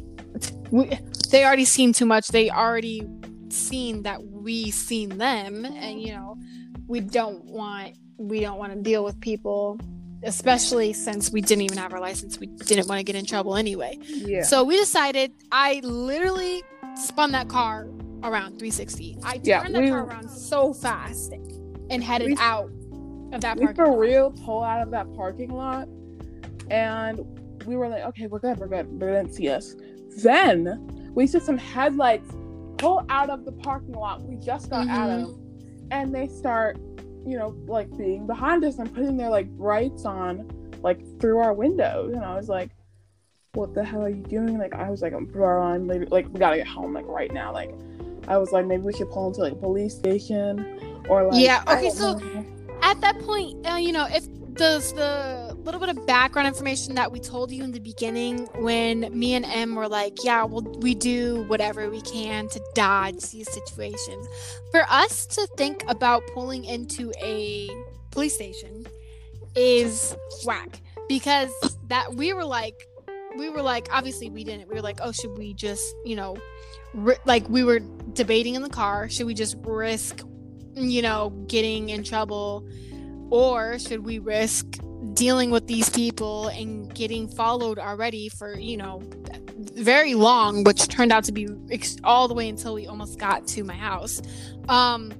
we, 0.71 0.89
they 1.31 1.43
already 1.45 1.65
seen 1.65 1.93
too 1.93 2.05
much. 2.05 2.27
They 2.29 2.49
already 2.49 3.07
seen 3.49 4.03
that 4.03 4.23
we 4.23 4.69
seen 4.71 5.17
them, 5.17 5.65
and 5.65 6.01
you 6.01 6.13
know, 6.13 6.37
we 6.87 6.99
don't 6.99 7.43
want 7.45 7.97
we 8.17 8.39
don't 8.41 8.57
want 8.57 8.73
to 8.73 8.79
deal 8.81 9.03
with 9.03 9.19
people, 9.21 9.79
especially 10.23 10.93
since 10.93 11.31
we 11.31 11.41
didn't 11.41 11.63
even 11.63 11.77
have 11.77 11.93
our 11.93 11.99
license. 11.99 12.37
We 12.39 12.47
didn't 12.47 12.87
want 12.87 12.99
to 12.99 13.03
get 13.03 13.15
in 13.15 13.25
trouble 13.25 13.55
anyway. 13.55 13.97
Yeah. 14.03 14.43
So 14.43 14.63
we 14.63 14.77
decided. 14.77 15.31
I 15.51 15.79
literally 15.83 16.63
spun 16.95 17.31
that 17.31 17.47
car 17.49 17.87
around 18.23 18.59
360. 18.59 19.17
I 19.23 19.33
turned 19.33 19.47
Yeah, 19.47 19.63
that 19.63 19.89
car 19.89 20.03
around 20.05 20.29
so 20.29 20.73
fast 20.73 21.33
and 21.89 22.03
headed 22.03 22.27
We- 22.29 22.37
out 22.37 22.69
of 23.33 23.41
that 23.41 23.57
we 23.57 23.67
for 23.73 23.87
lot. 23.87 23.99
real 23.99 24.31
pull 24.31 24.63
out 24.63 24.81
of 24.81 24.91
that 24.91 25.11
parking 25.15 25.51
lot 25.51 25.87
and 26.69 27.19
we 27.65 27.75
were 27.75 27.87
like 27.87 28.03
okay 28.03 28.27
we're 28.27 28.39
good 28.39 28.57
we're 28.57 28.67
good 28.67 28.99
they 28.99 29.07
didn't 29.07 29.33
see 29.33 29.49
us 29.49 29.75
then 30.23 31.11
we 31.13 31.27
see 31.27 31.39
some 31.39 31.57
headlights 31.57 32.29
pull 32.77 33.05
out 33.09 33.29
of 33.29 33.45
the 33.45 33.51
parking 33.51 33.93
lot 33.93 34.21
we 34.23 34.35
just 34.37 34.69
got 34.69 34.87
out 34.87 35.09
Mhm. 35.09 35.23
of 35.23 35.35
and 35.91 36.13
they 36.13 36.27
start 36.27 36.77
you 37.25 37.37
know 37.37 37.49
like 37.67 37.95
being 37.97 38.25
behind 38.25 38.63
us 38.63 38.77
and 38.79 38.93
putting 38.93 39.17
their 39.17 39.29
like 39.29 39.49
brights 39.57 40.05
on 40.05 40.49
like 40.81 40.99
through 41.19 41.39
our 41.39 41.53
windows 41.53 42.13
and 42.13 42.23
i 42.23 42.35
was 42.35 42.47
like 42.47 42.69
what 43.53 43.73
the 43.73 43.83
hell 43.83 44.03
are 44.03 44.09
you 44.09 44.23
doing 44.23 44.57
like 44.57 44.73
i 44.73 44.89
was 44.89 45.01
like 45.01 45.13
bro 45.31 45.61
i'm 45.61 45.85
maybe 45.85 46.05
like 46.05 46.27
we 46.29 46.39
gotta 46.39 46.57
get 46.57 46.67
home 46.67 46.93
like 46.93 47.05
right 47.07 47.33
now 47.33 47.51
like 47.51 47.71
i 48.27 48.37
was 48.37 48.51
like 48.51 48.65
maybe 48.65 48.83
we 48.83 48.93
should 48.93 49.09
pull 49.09 49.27
into 49.27 49.41
like 49.41 49.59
police 49.59 49.93
station 49.95 51.03
or 51.09 51.23
like 51.27 51.41
Yeah, 51.43 51.63
okay, 51.67 51.89
so- 51.89 52.17
know. 52.17 52.45
At 52.89 53.01
that 53.01 53.19
point, 53.19 53.67
uh, 53.69 53.75
you 53.75 53.91
know, 53.91 54.07
if 54.09 54.25
the 54.55 54.81
the 54.95 55.55
little 55.61 55.79
bit 55.79 55.89
of 55.89 56.07
background 56.07 56.47
information 56.47 56.95
that 56.95 57.11
we 57.11 57.19
told 57.19 57.51
you 57.51 57.63
in 57.63 57.71
the 57.71 57.79
beginning, 57.79 58.47
when 58.55 59.07
me 59.17 59.35
and 59.35 59.45
M 59.45 59.75
were 59.75 59.87
like, 59.87 60.23
yeah, 60.23 60.43
well, 60.43 60.63
we 60.79 60.95
do 60.95 61.43
whatever 61.43 61.87
we 61.91 62.01
can 62.01 62.49
to 62.49 62.59
dodge 62.73 63.21
these 63.29 63.47
situations. 63.51 64.27
For 64.71 64.85
us 64.89 65.27
to 65.27 65.45
think 65.55 65.83
about 65.87 66.23
pulling 66.33 66.65
into 66.65 67.13
a 67.21 67.69
police 68.09 68.33
station 68.33 68.87
is 69.55 70.15
whack 70.43 70.81
because 71.07 71.51
that 71.89 72.15
we 72.15 72.33
were 72.33 72.45
like 72.45 72.87
we 73.37 73.49
were 73.49 73.61
like 73.61 73.87
obviously 73.91 74.29
we 74.29 74.43
didn't 74.43 74.67
we 74.67 74.75
were 74.75 74.81
like 74.81 74.99
oh 75.01 75.11
should 75.11 75.37
we 75.37 75.53
just 75.53 75.95
you 76.05 76.15
know 76.15 76.37
ri- 76.93 77.17
like 77.25 77.47
we 77.49 77.63
were 77.63 77.79
debating 78.13 78.55
in 78.55 78.61
the 78.61 78.69
car 78.69 79.09
should 79.09 79.25
we 79.25 79.33
just 79.33 79.55
risk 79.63 80.21
you 80.79 81.01
know 81.01 81.29
getting 81.47 81.89
in 81.89 82.03
trouble 82.03 82.67
or 83.29 83.77
should 83.79 84.05
we 84.05 84.19
risk 84.19 84.65
dealing 85.13 85.51
with 85.51 85.67
these 85.67 85.89
people 85.89 86.47
and 86.49 86.93
getting 86.93 87.27
followed 87.27 87.79
already 87.79 88.29
for 88.29 88.57
you 88.57 88.77
know 88.77 89.01
very 89.75 90.13
long 90.13 90.63
which 90.63 90.87
turned 90.87 91.11
out 91.11 91.23
to 91.23 91.31
be 91.31 91.47
ex- 91.69 91.97
all 92.03 92.27
the 92.27 92.33
way 92.33 92.47
until 92.47 92.73
we 92.73 92.87
almost 92.87 93.19
got 93.19 93.45
to 93.47 93.63
my 93.63 93.75
house 93.75 94.21
um 94.67 95.11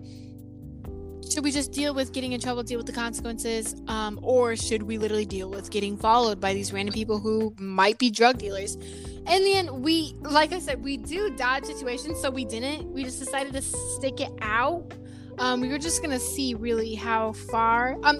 should 1.29 1.43
we 1.43 1.51
just 1.51 1.71
deal 1.71 1.93
with 1.93 2.11
getting 2.11 2.31
in 2.31 2.41
trouble, 2.41 2.63
deal 2.63 2.77
with 2.77 2.87
the 2.87 2.93
consequences, 2.93 3.75
um, 3.87 4.19
or 4.23 4.55
should 4.55 4.83
we 4.83 4.97
literally 4.97 5.25
deal 5.25 5.49
with 5.49 5.69
getting 5.69 5.95
followed 5.95 6.39
by 6.39 6.53
these 6.53 6.73
random 6.73 6.93
people 6.93 7.19
who 7.19 7.53
might 7.59 7.99
be 7.99 8.09
drug 8.09 8.39
dealers? 8.39 8.75
In 8.75 9.43
the 9.43 9.53
end, 9.53 9.83
we, 9.83 10.15
like 10.21 10.53
I 10.53 10.59
said, 10.59 10.83
we 10.83 10.97
do 10.97 11.29
dodge 11.29 11.65
situations, 11.65 12.19
so 12.19 12.31
we 12.31 12.45
didn't. 12.45 12.91
We 12.91 13.03
just 13.03 13.19
decided 13.19 13.53
to 13.53 13.61
stick 13.61 14.19
it 14.21 14.31
out. 14.41 14.91
Um, 15.39 15.61
we 15.61 15.69
were 15.69 15.79
just 15.79 16.01
gonna 16.01 16.19
see 16.19 16.53
really 16.53 16.95
how 16.95 17.31
far, 17.31 17.97
um, 18.03 18.19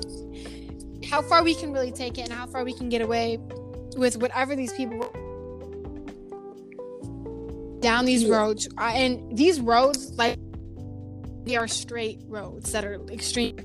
how 1.10 1.21
far 1.21 1.43
we 1.43 1.53
can 1.53 1.73
really 1.73 1.91
take 1.91 2.17
it 2.17 2.21
and 2.21 2.32
how 2.32 2.47
far 2.47 2.63
we 2.63 2.73
can 2.73 2.89
get 2.89 3.01
away 3.01 3.38
with 3.97 4.17
whatever 4.17 4.55
these 4.55 4.73
people 4.73 5.01
down 7.82 8.05
these 8.05 8.23
yeah. 8.23 8.36
roads. 8.36 8.67
Uh, 8.77 8.91
and 8.93 9.38
these 9.38 9.60
roads, 9.60 10.12
like 10.17 10.38
they 11.43 11.55
are 11.55 11.67
straight 11.67 12.21
roads 12.27 12.71
that 12.71 12.86
are 12.86 13.01
extreme. 13.12 13.58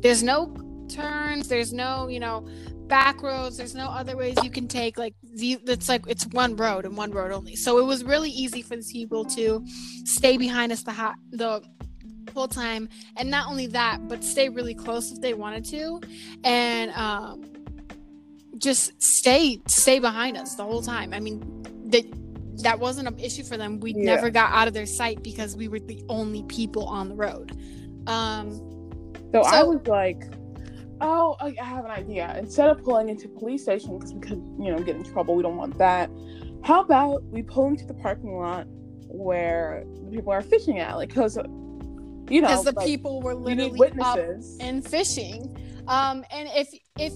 There's 0.00 0.22
no 0.22 0.54
turns. 0.88 1.48
There's 1.48 1.72
no, 1.72 2.08
you 2.08 2.20
know, 2.20 2.46
back 2.88 3.22
roads. 3.22 3.56
There's 3.56 3.74
no 3.74 3.86
other 3.86 4.16
ways 4.16 4.36
you 4.42 4.50
can 4.50 4.68
take. 4.68 4.98
Like 4.98 5.14
it's 5.22 5.88
like 5.88 6.04
it's 6.08 6.26
one 6.26 6.56
road 6.56 6.84
and 6.84 6.96
one 6.96 7.10
road 7.10 7.32
only. 7.32 7.56
So 7.56 7.78
it 7.78 7.84
was 7.84 8.04
really 8.04 8.30
easy 8.30 8.62
for 8.62 8.76
these 8.76 8.92
people 8.92 9.24
to 9.26 9.64
stay 10.04 10.36
behind 10.36 10.72
us 10.72 10.82
the 10.82 10.92
hot 10.92 11.14
the 11.30 11.62
whole 12.32 12.48
time, 12.48 12.88
and 13.16 13.30
not 13.30 13.48
only 13.48 13.66
that, 13.68 14.08
but 14.08 14.22
stay 14.24 14.48
really 14.48 14.74
close 14.74 15.12
if 15.12 15.20
they 15.20 15.34
wanted 15.34 15.64
to, 15.66 16.00
and 16.44 16.90
um, 16.92 17.44
just 18.58 19.00
stay 19.02 19.60
stay 19.66 19.98
behind 19.98 20.36
us 20.36 20.54
the 20.54 20.64
whole 20.64 20.82
time. 20.82 21.12
I 21.12 21.20
mean, 21.20 21.42
they 21.84 22.10
that 22.62 22.78
wasn't 22.78 23.08
an 23.08 23.18
issue 23.18 23.42
for 23.42 23.56
them. 23.56 23.80
We 23.80 23.92
yeah. 23.92 24.14
never 24.14 24.30
got 24.30 24.52
out 24.52 24.68
of 24.68 24.74
their 24.74 24.86
sight 24.86 25.22
because 25.22 25.56
we 25.56 25.68
were 25.68 25.80
the 25.80 26.02
only 26.08 26.42
people 26.44 26.86
on 26.86 27.08
the 27.08 27.14
road. 27.14 27.52
Um, 28.06 28.52
so, 29.32 29.42
so 29.42 29.42
I 29.42 29.62
was 29.62 29.86
like, 29.86 30.22
oh, 31.00 31.36
I 31.40 31.54
have 31.62 31.84
an 31.84 31.90
idea. 31.90 32.34
Instead 32.38 32.70
of 32.70 32.82
pulling 32.82 33.08
into 33.08 33.28
police 33.28 33.62
station 33.62 33.98
because 33.98 34.14
we 34.14 34.20
could, 34.20 34.42
you 34.58 34.72
know, 34.72 34.78
get 34.78 34.96
in 34.96 35.04
trouble, 35.04 35.34
we 35.34 35.42
don't 35.42 35.56
want 35.56 35.76
that. 35.78 36.10
How 36.62 36.80
about 36.80 37.22
we 37.24 37.42
pull 37.42 37.68
into 37.68 37.84
the 37.84 37.94
parking 37.94 38.36
lot 38.36 38.66
where 39.08 39.84
the 40.04 40.10
people 40.10 40.32
are 40.32 40.42
fishing 40.42 40.78
at? 40.78 40.96
Like, 40.96 41.10
because 41.10 41.38
you 42.28 42.40
know, 42.40 42.48
because 42.48 42.64
the 42.64 42.72
like, 42.72 42.86
people 42.86 43.22
were 43.22 43.34
literally 43.34 43.92
up 44.00 44.18
and 44.60 44.86
fishing. 44.86 45.56
Um, 45.88 46.24
and 46.32 46.48
if 46.54 46.68
if 46.98 47.12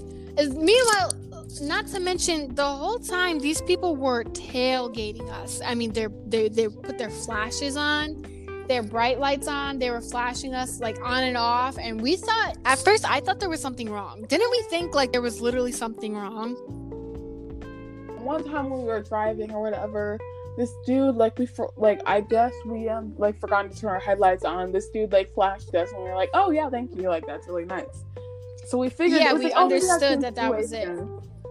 meanwhile, 0.55 1.13
not 1.61 1.87
to 1.89 2.01
mention 2.01 2.55
the 2.55 2.65
whole 2.65 2.99
time 2.99 3.39
these 3.41 3.61
people 3.63 3.97
were 3.97 4.25
tailgating 4.25 5.29
us. 5.31 5.61
I 5.65 5.75
mean, 5.75 5.93
they're 5.93 6.13
they 6.27 6.49
they 6.49 6.69
put 6.69 6.99
their 6.99 7.11
flashes 7.11 7.77
on, 7.77 8.23
their 8.69 8.83
bright 8.83 9.19
lights 9.19 9.49
on. 9.49 9.79
They 9.79 9.91
were 9.91 10.01
flashing 10.01 10.55
us 10.55 10.81
like 10.81 10.99
on 11.03 11.25
and 11.25 11.37
off, 11.37 11.77
and 11.79 12.01
we 12.01 12.17
thought 12.17 12.57
at 12.65 12.79
first 12.79 13.11
I 13.11 13.21
thought 13.21 13.41
there 13.41 13.51
was 13.51 13.61
something 13.61 13.91
wrong. 13.91 14.25
Didn't 14.29 14.51
we 14.51 14.63
think 14.71 14.95
like 14.95 15.13
there 15.13 15.23
was 15.23 15.41
literally 15.41 15.73
something 15.73 16.15
wrong? 16.15 16.55
One 18.23 18.45
time 18.45 18.71
when 18.71 18.83
we 18.83 18.87
were 18.87 19.03
driving 19.03 19.51
or 19.51 19.63
whatever, 19.63 20.19
this 20.57 20.73
dude 20.87 21.17
like 21.17 21.39
we 21.39 21.47
for, 21.47 21.73
like 21.77 22.03
I 22.07 22.21
guess 22.21 22.53
we 22.67 22.89
um 22.89 23.15
like 23.17 23.39
forgot 23.39 23.71
to 23.71 23.79
turn 23.79 23.91
our 23.91 24.01
headlights 24.01 24.45
on. 24.45 24.73
This 24.73 24.89
dude 24.89 25.13
like 25.13 25.33
flashed 25.35 25.75
us, 25.75 25.93
and 25.93 26.03
we 26.03 26.09
are 26.09 26.17
like, 26.17 26.31
oh 26.35 26.51
yeah, 26.51 26.69
thank 26.69 26.95
you, 26.97 27.09
like 27.09 27.27
that's 27.27 27.47
really 27.49 27.65
nice. 27.65 28.05
So 28.67 28.79
we 28.79 28.89
figured. 28.89 29.21
Yeah, 29.21 29.33
we 29.33 29.45
like, 29.45 29.53
oh, 29.57 29.65
understood 29.65 30.19
oh, 30.19 30.21
that 30.21 30.35
that 30.35 30.55
was 30.55 30.73
it. 30.73 30.89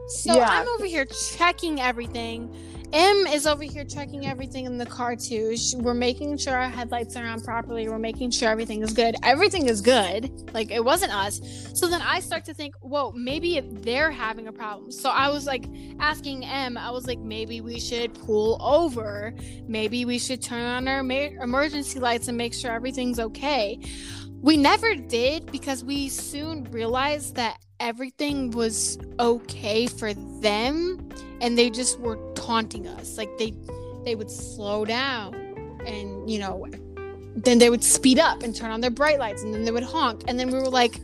So 0.08 0.36
yeah. 0.36 0.48
I'm 0.50 0.68
over 0.70 0.86
here 0.86 1.06
checking 1.06 1.80
everything. 1.80 2.54
M 2.92 3.28
is 3.28 3.46
over 3.46 3.62
here 3.62 3.86
checking 3.86 4.26
everything 4.26 4.66
in 4.66 4.80
the 4.80 4.86
car 4.86 5.16
too. 5.16 5.56
We're 5.76 5.94
making 5.94 6.38
sure 6.38 6.56
our 6.56 6.70
headlights 6.70 7.16
are 7.16 7.26
on 7.26 7.40
properly. 7.42 7.88
We're 7.88 8.00
making 8.00 8.32
sure 8.32 8.50
everything 8.50 8.82
is 8.82 8.94
good. 8.94 9.16
Everything 9.22 9.68
is 9.68 9.80
good. 9.80 10.52
Like 10.56 10.72
it 10.72 10.84
wasn't 10.84 11.14
us. 11.14 11.40
So 11.76 11.88
then 11.88 12.02
I 12.02 12.20
start 12.20 12.46
to 12.46 12.54
think, 12.54 12.74
whoa, 12.82 13.12
maybe 13.12 13.60
they're 13.60 14.10
having 14.10 14.48
a 14.48 14.52
problem. 14.52 14.92
So 14.92 15.12
I 15.12 15.30
was 15.30 15.46
like 15.46 15.66
asking 16.00 16.46
M, 16.46 16.78
I 16.78 16.90
was 16.90 17.06
like, 17.06 17.20
maybe 17.20 17.62
we 17.62 17.80
should 17.80 18.16
pull 18.16 18.58
over. 18.60 19.36
Maybe 19.68 20.06
we 20.06 20.18
should 20.18 20.42
turn 20.42 20.66
on 20.66 20.88
our 20.88 21.00
emergency 21.00 22.00
lights 22.00 22.28
and 22.28 22.38
make 22.38 22.56
sure 22.56 22.72
everything's 22.72 23.20
okay. 23.20 23.80
We 24.42 24.58
never 24.58 24.96
did 24.96 25.52
because 25.52 25.84
we 25.84 26.10
soon 26.10 26.64
realized 26.72 27.36
that 27.36 27.60
everything 27.80 28.52
was 28.52 28.98
okay 29.20 29.86
for 29.86 30.14
them 30.14 31.10
and 31.42 31.58
they 31.58 31.70
just 31.70 32.00
were 32.00 32.18
taunting 32.50 32.88
us. 32.88 33.18
Like 33.18 33.38
they 33.38 33.54
they 34.06 34.16
would 34.16 34.32
slow 34.32 34.84
down 34.86 35.36
and 35.86 36.30
you 36.30 36.40
know 36.40 36.66
then 37.36 37.60
they 37.60 37.70
would 37.70 37.84
speed 37.84 38.18
up 38.18 38.42
and 38.42 38.56
turn 38.56 38.72
on 38.72 38.82
their 38.82 38.90
bright 38.90 39.20
lights 39.20 39.44
and 39.44 39.54
then 39.54 39.64
they 39.66 39.72
would 39.72 39.84
honk 39.84 40.24
and 40.28 40.40
then 40.40 40.50
we 40.50 40.58
were 40.58 40.70
like 40.70 41.00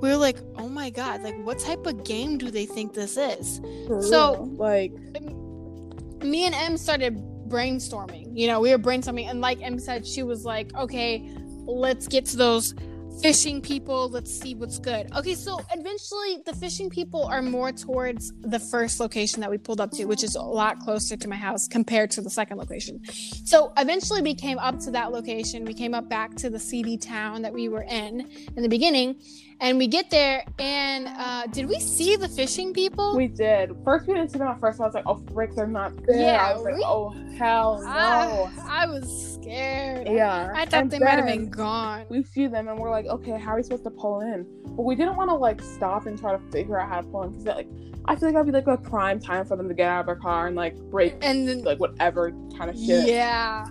we 0.00 0.08
were 0.08 0.16
like, 0.16 0.38
"Oh 0.56 0.68
my 0.68 0.90
god, 0.90 1.22
like 1.22 1.36
what 1.44 1.60
type 1.60 1.86
of 1.86 2.02
game 2.02 2.36
do 2.36 2.50
they 2.50 2.66
think 2.66 2.92
this 2.92 3.16
is?" 3.16 3.60
For 3.86 4.02
so, 4.02 4.32
real. 4.32 4.46
like 4.56 4.92
um, 5.16 6.28
me 6.28 6.44
and 6.44 6.54
M 6.56 6.76
started 6.76 7.16
brainstorming. 7.48 8.36
You 8.36 8.48
know, 8.48 8.58
we 8.58 8.72
were 8.72 8.78
brainstorming 8.78 9.30
and 9.30 9.40
like 9.40 9.62
M 9.62 9.78
said 9.78 10.04
she 10.04 10.24
was 10.24 10.44
like, 10.44 10.74
"Okay, 10.74 11.30
let's 11.66 12.08
get 12.08 12.26
to 12.26 12.36
those 12.36 12.74
fishing 13.20 13.60
people. 13.60 14.08
Let's 14.08 14.32
see 14.32 14.54
what's 14.54 14.78
good. 14.78 15.12
Okay, 15.16 15.34
so 15.34 15.60
eventually 15.72 16.38
the 16.44 16.54
fishing 16.54 16.90
people 16.90 17.24
are 17.24 17.42
more 17.42 17.72
towards 17.72 18.32
the 18.40 18.58
first 18.58 19.00
location 19.00 19.40
that 19.40 19.50
we 19.50 19.58
pulled 19.58 19.80
up 19.80 19.90
to, 19.92 20.04
which 20.06 20.24
is 20.24 20.34
a 20.34 20.42
lot 20.42 20.78
closer 20.80 21.16
to 21.16 21.28
my 21.28 21.36
house 21.36 21.68
compared 21.68 22.10
to 22.12 22.20
the 22.20 22.30
second 22.30 22.58
location. 22.58 23.00
So 23.44 23.72
eventually 23.76 24.22
we 24.22 24.34
came 24.34 24.58
up 24.58 24.78
to 24.80 24.90
that 24.92 25.12
location. 25.12 25.64
We 25.64 25.74
came 25.74 25.94
up 25.94 26.08
back 26.08 26.34
to 26.36 26.50
the 26.50 26.58
CD 26.58 26.96
town 26.96 27.42
that 27.42 27.52
we 27.52 27.68
were 27.68 27.82
in 27.82 28.28
in 28.56 28.62
the 28.62 28.68
beginning. 28.68 29.16
And 29.60 29.78
we 29.78 29.86
get 29.86 30.10
there, 30.10 30.44
and 30.58 31.06
uh, 31.06 31.46
did 31.46 31.68
we 31.68 31.78
see 31.78 32.16
the 32.16 32.28
fishing 32.28 32.72
people? 32.72 33.16
We 33.16 33.28
did. 33.28 33.70
First, 33.84 34.08
we 34.08 34.14
didn't 34.14 34.32
see 34.32 34.38
them 34.38 34.48
at 34.48 34.58
first. 34.58 34.80
I 34.80 34.86
was 34.86 34.94
like, 34.94 35.04
"Oh, 35.06 35.22
frick, 35.32 35.54
they're 35.54 35.68
not 35.68 35.92
there." 36.04 36.20
Yeah, 36.20 36.48
I 36.48 36.54
was 36.54 36.64
we, 36.64 36.72
like, 36.72 36.82
"Oh, 36.84 37.10
hell 37.38 37.80
no!" 37.80 37.88
I, 37.88 38.50
I 38.68 38.86
was 38.86 39.31
scared. 39.42 40.08
Yeah, 40.08 40.52
I 40.54 40.64
thought 40.64 40.82
and 40.82 40.90
they 40.90 40.98
might 40.98 41.10
have 41.10 41.26
been 41.26 41.50
gone. 41.50 42.06
We 42.08 42.22
see 42.22 42.46
them, 42.46 42.68
and 42.68 42.78
we're 42.78 42.90
like, 42.90 43.06
"Okay, 43.06 43.38
how 43.38 43.52
are 43.52 43.56
we 43.56 43.62
supposed 43.62 43.84
to 43.84 43.90
pull 43.90 44.20
in?" 44.20 44.46
But 44.76 44.82
we 44.82 44.94
didn't 44.94 45.16
want 45.16 45.30
to 45.30 45.36
like 45.36 45.60
stop 45.62 46.06
and 46.06 46.18
try 46.18 46.32
to 46.32 46.40
figure 46.50 46.78
out 46.78 46.88
how 46.88 47.00
to 47.00 47.06
pull 47.06 47.22
in 47.24 47.30
because 47.30 47.46
like 47.46 47.68
I 48.06 48.16
feel 48.16 48.28
like 48.28 48.34
that'd 48.34 48.46
be 48.46 48.52
like 48.52 48.66
a 48.66 48.80
prime 48.80 49.20
time 49.20 49.44
for 49.44 49.56
them 49.56 49.68
to 49.68 49.74
get 49.74 49.88
out 49.88 50.00
of 50.00 50.06
their 50.06 50.16
car 50.16 50.48
and 50.48 50.56
like 50.56 50.76
break 50.90 51.14
and 51.22 51.46
then, 51.46 51.62
like 51.62 51.78
whatever 51.78 52.32
kind 52.56 52.70
of 52.70 52.76
shit. 52.76 53.06
Yeah. 53.06 53.64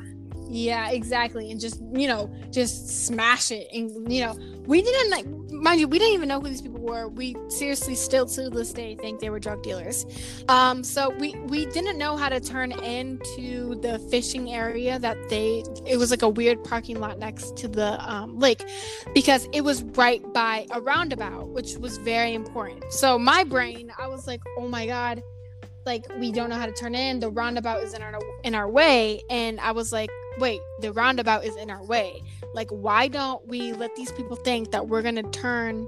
Yeah, 0.51 0.89
exactly. 0.89 1.49
And 1.49 1.61
just, 1.61 1.81
you 1.93 2.09
know, 2.09 2.29
just 2.49 3.05
smash 3.05 3.51
it. 3.51 3.67
And, 3.71 4.11
you 4.11 4.25
know, 4.25 4.37
we 4.65 4.81
didn't 4.81 5.09
like, 5.09 5.25
mind 5.49 5.79
you, 5.79 5.87
we 5.87 5.97
didn't 5.97 6.13
even 6.13 6.27
know 6.27 6.41
who 6.41 6.49
these 6.49 6.61
people 6.61 6.81
were. 6.81 7.07
We 7.07 7.37
seriously 7.47 7.95
still 7.95 8.25
to 8.25 8.49
this 8.49 8.73
day 8.73 8.95
think 8.95 9.21
they 9.21 9.29
were 9.29 9.39
drug 9.39 9.63
dealers. 9.63 10.05
Um, 10.49 10.83
so 10.83 11.09
we, 11.19 11.35
we 11.45 11.67
didn't 11.67 11.97
know 11.97 12.17
how 12.17 12.27
to 12.27 12.41
turn 12.41 12.73
into 12.73 13.75
the 13.75 13.99
fishing 14.11 14.51
area 14.51 14.99
that 14.99 15.17
they, 15.29 15.63
it 15.85 15.95
was 15.95 16.11
like 16.11 16.21
a 16.21 16.29
weird 16.29 16.61
parking 16.65 16.99
lot 16.99 17.17
next 17.17 17.55
to 17.57 17.69
the 17.69 17.97
um, 18.05 18.37
lake 18.37 18.61
because 19.13 19.47
it 19.53 19.61
was 19.61 19.83
right 19.83 20.21
by 20.33 20.67
a 20.71 20.81
roundabout, 20.81 21.47
which 21.47 21.77
was 21.77 21.95
very 21.95 22.33
important. 22.33 22.91
So 22.91 23.17
my 23.17 23.45
brain, 23.45 23.89
I 23.97 24.07
was 24.07 24.27
like, 24.27 24.41
oh 24.57 24.67
my 24.67 24.85
God 24.85 25.23
like 25.83 26.05
we 26.19 26.31
don't 26.31 26.51
know 26.51 26.57
how 26.57 26.67
to 26.67 26.71
turn 26.71 26.93
in 26.93 27.19
the 27.19 27.27
roundabout 27.27 27.81
is 27.81 27.95
in 27.95 28.03
our 28.03 28.19
in 28.43 28.53
our 28.53 28.69
way 28.69 29.19
and 29.31 29.59
i 29.61 29.71
was 29.71 29.91
like 29.91 30.11
wait, 30.39 30.61
the 30.81 30.91
roundabout 30.93 31.43
is 31.43 31.55
in 31.55 31.69
our 31.69 31.83
way. 31.85 32.21
Like, 32.53 32.69
why 32.69 33.07
don't 33.07 33.45
we 33.47 33.73
let 33.73 33.95
these 33.95 34.11
people 34.11 34.35
think 34.35 34.71
that 34.71 34.87
we're 34.87 35.01
going 35.01 35.15
to 35.15 35.29
turn 35.31 35.87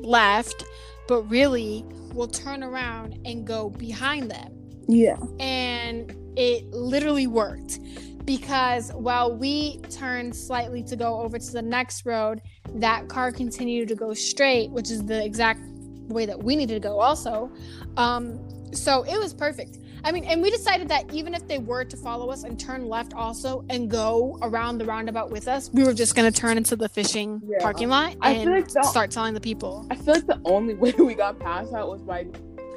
left, 0.00 0.64
but 1.08 1.22
really 1.24 1.84
we'll 2.12 2.28
turn 2.28 2.62
around 2.62 3.20
and 3.24 3.46
go 3.46 3.70
behind 3.70 4.30
them? 4.30 4.56
Yeah. 4.88 5.16
And 5.38 6.14
it 6.36 6.66
literally 6.70 7.26
worked 7.26 7.78
because 8.24 8.92
while 8.92 9.34
we 9.36 9.78
turned 9.90 10.34
slightly 10.34 10.82
to 10.84 10.96
go 10.96 11.20
over 11.20 11.38
to 11.38 11.52
the 11.52 11.62
next 11.62 12.06
road, 12.06 12.42
that 12.74 13.08
car 13.08 13.32
continued 13.32 13.88
to 13.88 13.94
go 13.94 14.14
straight, 14.14 14.70
which 14.70 14.90
is 14.90 15.04
the 15.04 15.24
exact 15.24 15.60
way 16.08 16.26
that 16.26 16.42
we 16.42 16.56
needed 16.56 16.74
to 16.74 16.88
go, 16.88 17.00
also. 17.00 17.50
Um, 17.96 18.38
so 18.72 19.02
it 19.02 19.18
was 19.18 19.34
perfect. 19.34 19.78
I 20.04 20.12
mean, 20.12 20.24
and 20.24 20.42
we 20.42 20.50
decided 20.50 20.88
that 20.88 21.12
even 21.12 21.34
if 21.34 21.46
they 21.46 21.58
were 21.58 21.84
to 21.84 21.96
follow 21.96 22.30
us 22.30 22.44
and 22.44 22.58
turn 22.58 22.88
left 22.88 23.14
also 23.14 23.64
and 23.68 23.90
go 23.90 24.38
around 24.42 24.78
the 24.78 24.84
roundabout 24.84 25.30
with 25.30 25.48
us, 25.48 25.70
we 25.72 25.84
were 25.84 25.94
just 25.94 26.14
going 26.14 26.30
to 26.30 26.40
turn 26.40 26.56
into 26.56 26.76
the 26.76 26.88
fishing 26.88 27.40
yeah. 27.44 27.58
parking 27.60 27.88
lot 27.88 28.16
and 28.22 28.50
like 28.50 28.68
the, 28.68 28.82
start 28.82 29.10
telling 29.10 29.34
the 29.34 29.40
people. 29.40 29.86
I 29.90 29.96
feel 29.96 30.14
like 30.14 30.26
the 30.26 30.40
only 30.44 30.74
way 30.80 30.92
we 30.92 31.14
got 31.14 31.38
past 31.38 31.72
that 31.72 31.86
was 31.86 32.02
by 32.02 32.26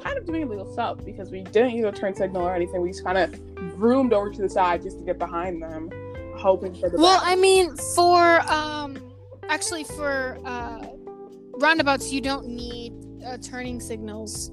kind 0.02 0.18
of 0.18 0.26
doing 0.26 0.42
illegal 0.42 0.70
stuff 0.72 0.98
because 1.04 1.30
we 1.30 1.42
didn't 1.42 1.70
use 1.70 1.84
a 1.84 1.92
turn 1.92 2.14
signal 2.14 2.42
or 2.42 2.54
anything. 2.54 2.82
We 2.82 2.90
just 2.90 3.04
kind 3.04 3.18
of 3.18 3.34
zoomed 3.78 4.12
over 4.12 4.30
to 4.30 4.42
the 4.42 4.50
side 4.50 4.82
just 4.82 4.98
to 4.98 5.04
get 5.04 5.18
behind 5.18 5.62
them, 5.62 5.90
hoping 6.36 6.74
for 6.74 6.90
the 6.90 6.98
Well, 6.98 7.20
I 7.22 7.36
mean, 7.36 7.74
for 7.94 8.40
um 8.50 8.98
actually 9.48 9.84
for 9.84 10.38
uh 10.44 10.86
roundabouts 11.58 12.12
you 12.12 12.20
don't 12.20 12.46
need 12.46 12.92
uh, 13.24 13.38
turning 13.38 13.80
signals 13.80 14.50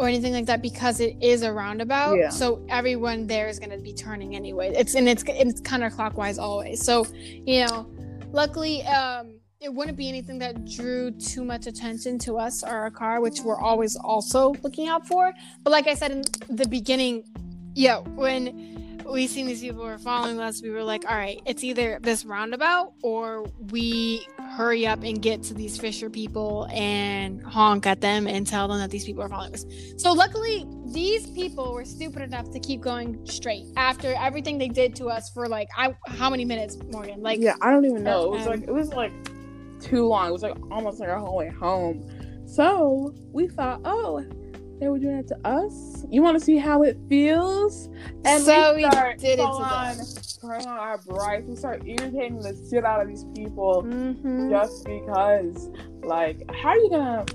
or 0.00 0.08
anything 0.08 0.32
like 0.32 0.46
that 0.46 0.62
because 0.62 0.98
it 0.98 1.14
is 1.20 1.42
a 1.42 1.52
roundabout. 1.52 2.14
Yeah. 2.14 2.30
So 2.30 2.64
everyone 2.70 3.26
there 3.26 3.48
is 3.48 3.58
going 3.58 3.70
to 3.70 3.78
be 3.78 3.92
turning 3.92 4.34
anyway. 4.34 4.72
It's 4.74 4.94
and 4.94 5.06
it's 5.06 5.22
it's 5.28 5.60
counterclockwise 5.60 6.38
always. 6.38 6.82
So 6.82 7.06
you 7.12 7.66
know, 7.66 7.86
luckily, 8.32 8.82
um, 8.84 9.38
it 9.60 9.72
wouldn't 9.72 9.98
be 9.98 10.08
anything 10.08 10.38
that 10.38 10.64
drew 10.64 11.10
too 11.10 11.44
much 11.44 11.66
attention 11.66 12.18
to 12.20 12.38
us 12.38 12.64
or 12.64 12.70
our 12.70 12.90
car, 12.90 13.20
which 13.20 13.40
we're 13.40 13.60
always 13.60 13.94
also 13.94 14.54
looking 14.62 14.88
out 14.88 15.06
for. 15.06 15.34
But 15.62 15.70
like 15.70 15.86
I 15.86 15.92
said 15.92 16.12
in 16.12 16.22
the 16.48 16.66
beginning, 16.66 17.24
yeah, 17.74 17.98
when 17.98 19.02
we 19.04 19.26
seen 19.26 19.46
these 19.46 19.60
people 19.60 19.84
were 19.84 19.98
following 19.98 20.40
us, 20.40 20.62
we 20.62 20.70
were 20.70 20.82
like, 20.82 21.04
all 21.10 21.16
right, 21.16 21.42
it's 21.44 21.62
either 21.62 21.98
this 22.00 22.24
roundabout 22.24 22.94
or 23.02 23.44
we 23.70 24.26
hurry 24.50 24.86
up 24.86 25.02
and 25.02 25.22
get 25.22 25.42
to 25.44 25.54
these 25.54 25.78
Fisher 25.78 26.10
people 26.10 26.66
and 26.72 27.42
honk 27.42 27.86
at 27.86 28.00
them 28.00 28.26
and 28.26 28.46
tell 28.46 28.68
them 28.68 28.78
that 28.78 28.90
these 28.90 29.04
people 29.04 29.22
are 29.22 29.28
following 29.28 29.54
us. 29.54 29.64
So 29.96 30.12
luckily, 30.12 30.66
these 30.86 31.30
people 31.30 31.72
were 31.72 31.84
stupid 31.84 32.22
enough 32.22 32.50
to 32.50 32.60
keep 32.60 32.80
going 32.80 33.24
straight 33.26 33.66
after 33.76 34.14
everything 34.14 34.58
they 34.58 34.68
did 34.68 34.94
to 34.96 35.06
us 35.06 35.30
for 35.30 35.48
like 35.48 35.68
I, 35.76 35.94
how 36.06 36.30
many 36.30 36.44
minutes, 36.44 36.76
Morgan? 36.90 37.22
Like 37.22 37.40
yeah, 37.40 37.54
I 37.60 37.70
don't 37.70 37.84
even 37.84 38.02
know. 38.02 38.24
It 38.24 38.30
was 38.30 38.46
um, 38.46 38.52
like 38.52 38.62
it 38.62 38.72
was 38.72 38.92
like 38.92 39.12
too 39.80 40.06
long. 40.06 40.28
It 40.28 40.32
was 40.32 40.42
like 40.42 40.56
almost 40.70 41.00
like 41.00 41.08
our 41.08 41.18
whole 41.18 41.36
way 41.36 41.48
home. 41.48 42.08
So 42.46 43.14
we 43.32 43.46
thought, 43.46 43.80
oh, 43.84 44.24
they 44.80 44.88
were 44.88 44.98
doing 44.98 45.18
it 45.18 45.28
to 45.28 45.36
us. 45.46 46.04
You 46.08 46.22
want 46.22 46.38
to 46.38 46.44
see 46.44 46.56
how 46.56 46.82
it 46.82 46.96
feels? 47.08 47.88
And 48.24 48.42
So 48.42 48.74
we 48.74 48.82
start 48.84 49.18
did 49.18 49.34
it 49.38 49.42
to 49.42 49.42
on 49.44 49.96
them. 49.98 50.06
Turning 50.40 50.66
on 50.66 50.78
our 50.78 50.98
brights. 50.98 51.46
We 51.48 51.54
start 51.56 51.82
irritating 51.86 52.38
the 52.38 52.56
shit 52.70 52.84
out 52.84 53.02
of 53.02 53.08
these 53.08 53.24
people 53.36 53.82
Mhm. 53.84 54.50
just 54.50 54.84
because. 54.86 55.68
Like, 56.02 56.42
how 56.50 56.70
are 56.70 56.76
you 56.78 56.90
gonna? 56.90 57.26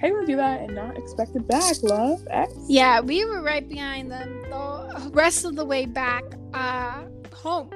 How 0.00 0.06
you 0.06 0.14
gonna 0.14 0.26
do 0.26 0.36
that 0.36 0.60
and 0.62 0.74
not 0.74 0.96
expect 0.96 1.34
it 1.36 1.46
back, 1.48 1.74
love? 1.82 2.24
X? 2.30 2.52
Yeah, 2.68 3.00
we 3.00 3.24
were 3.24 3.42
right 3.42 3.68
behind 3.68 4.10
them 4.10 4.42
the 4.48 5.10
rest 5.12 5.44
of 5.44 5.56
the 5.56 5.64
way 5.64 5.84
back 5.86 6.24
uh 6.54 7.02
home. 7.34 7.68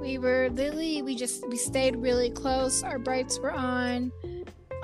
We 0.00 0.16
were 0.18 0.48
literally 0.50 1.02
we 1.02 1.16
just 1.16 1.46
we 1.48 1.56
stayed 1.56 1.96
really 1.96 2.30
close. 2.30 2.82
Our 2.84 2.98
brights 2.98 3.38
were 3.40 3.52
on. 3.52 4.12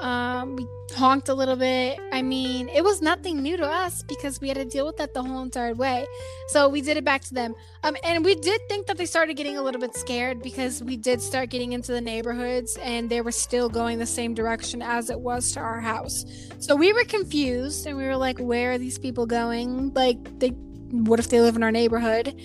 Um 0.05 0.57
we 0.57 0.67
honked 0.95 1.31
a 1.31 1.35
little 1.35 1.57
bit. 1.57 1.99
I 2.13 2.21
mean, 2.21 2.69
it 2.69 2.85
was 2.85 3.01
nothing 3.01 3.43
new 3.43 3.57
to 3.57 3.67
us 3.67 4.03
because 4.03 4.39
we 4.39 4.49
had 4.49 4.59
to 4.59 4.67
deal 4.67 4.85
with 4.85 4.99
that 4.99 5.15
the 5.15 5.23
whole 5.23 5.43
entire 5.43 5.75
way. 5.75 6.07
So 6.49 6.69
we 6.69 6.83
did 6.83 6.99
it 6.99 7.05
back 7.05 7.23
to 7.23 7.35
them. 7.35 7.55
Um 7.83 7.97
and 8.05 8.23
we 8.23 8.35
did 8.35 8.61
think 8.69 8.87
that 8.87 8.99
they 8.99 9.07
started 9.07 9.35
getting 9.35 9.57
a 9.57 9.63
little 9.63 9.81
bit 9.81 9.97
scared 9.97 10.43
because 10.43 10.83
we 10.83 10.99
did 10.99 11.23
start 11.23 11.49
getting 11.49 11.73
into 11.73 11.91
the 11.93 12.03
neighborhoods 12.03 12.77
and 12.83 13.09
they 13.09 13.23
were 13.23 13.33
still 13.33 13.71
going 13.71 13.99
the 13.99 14.07
same 14.07 14.35
direction 14.35 14.83
as 14.83 15.09
it 15.09 15.21
was 15.21 15.53
to 15.53 15.61
our 15.61 15.81
house. 15.81 16.27
So 16.59 16.77
we 16.77 16.93
were 16.93 17.05
confused 17.05 17.87
and 17.87 17.97
we 17.97 18.05
were 18.05 18.17
like, 18.17 18.39
where 18.39 18.73
are 18.73 18.79
these 18.79 18.99
people 18.99 19.25
going? 19.25 19.95
Like 19.95 20.39
they 20.39 20.51
what 20.91 21.19
if 21.19 21.31
they 21.31 21.41
live 21.41 21.57
in 21.57 21.63
our 21.63 21.73
neighborhood? 21.73 22.39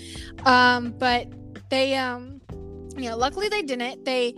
Um, 0.45 0.95
but 0.97 1.27
they 1.69 1.95
um 1.97 2.39
you 2.97 3.09
know, 3.09 3.17
luckily 3.17 3.49
they 3.49 3.61
didn't. 3.61 4.05
They 4.05 4.33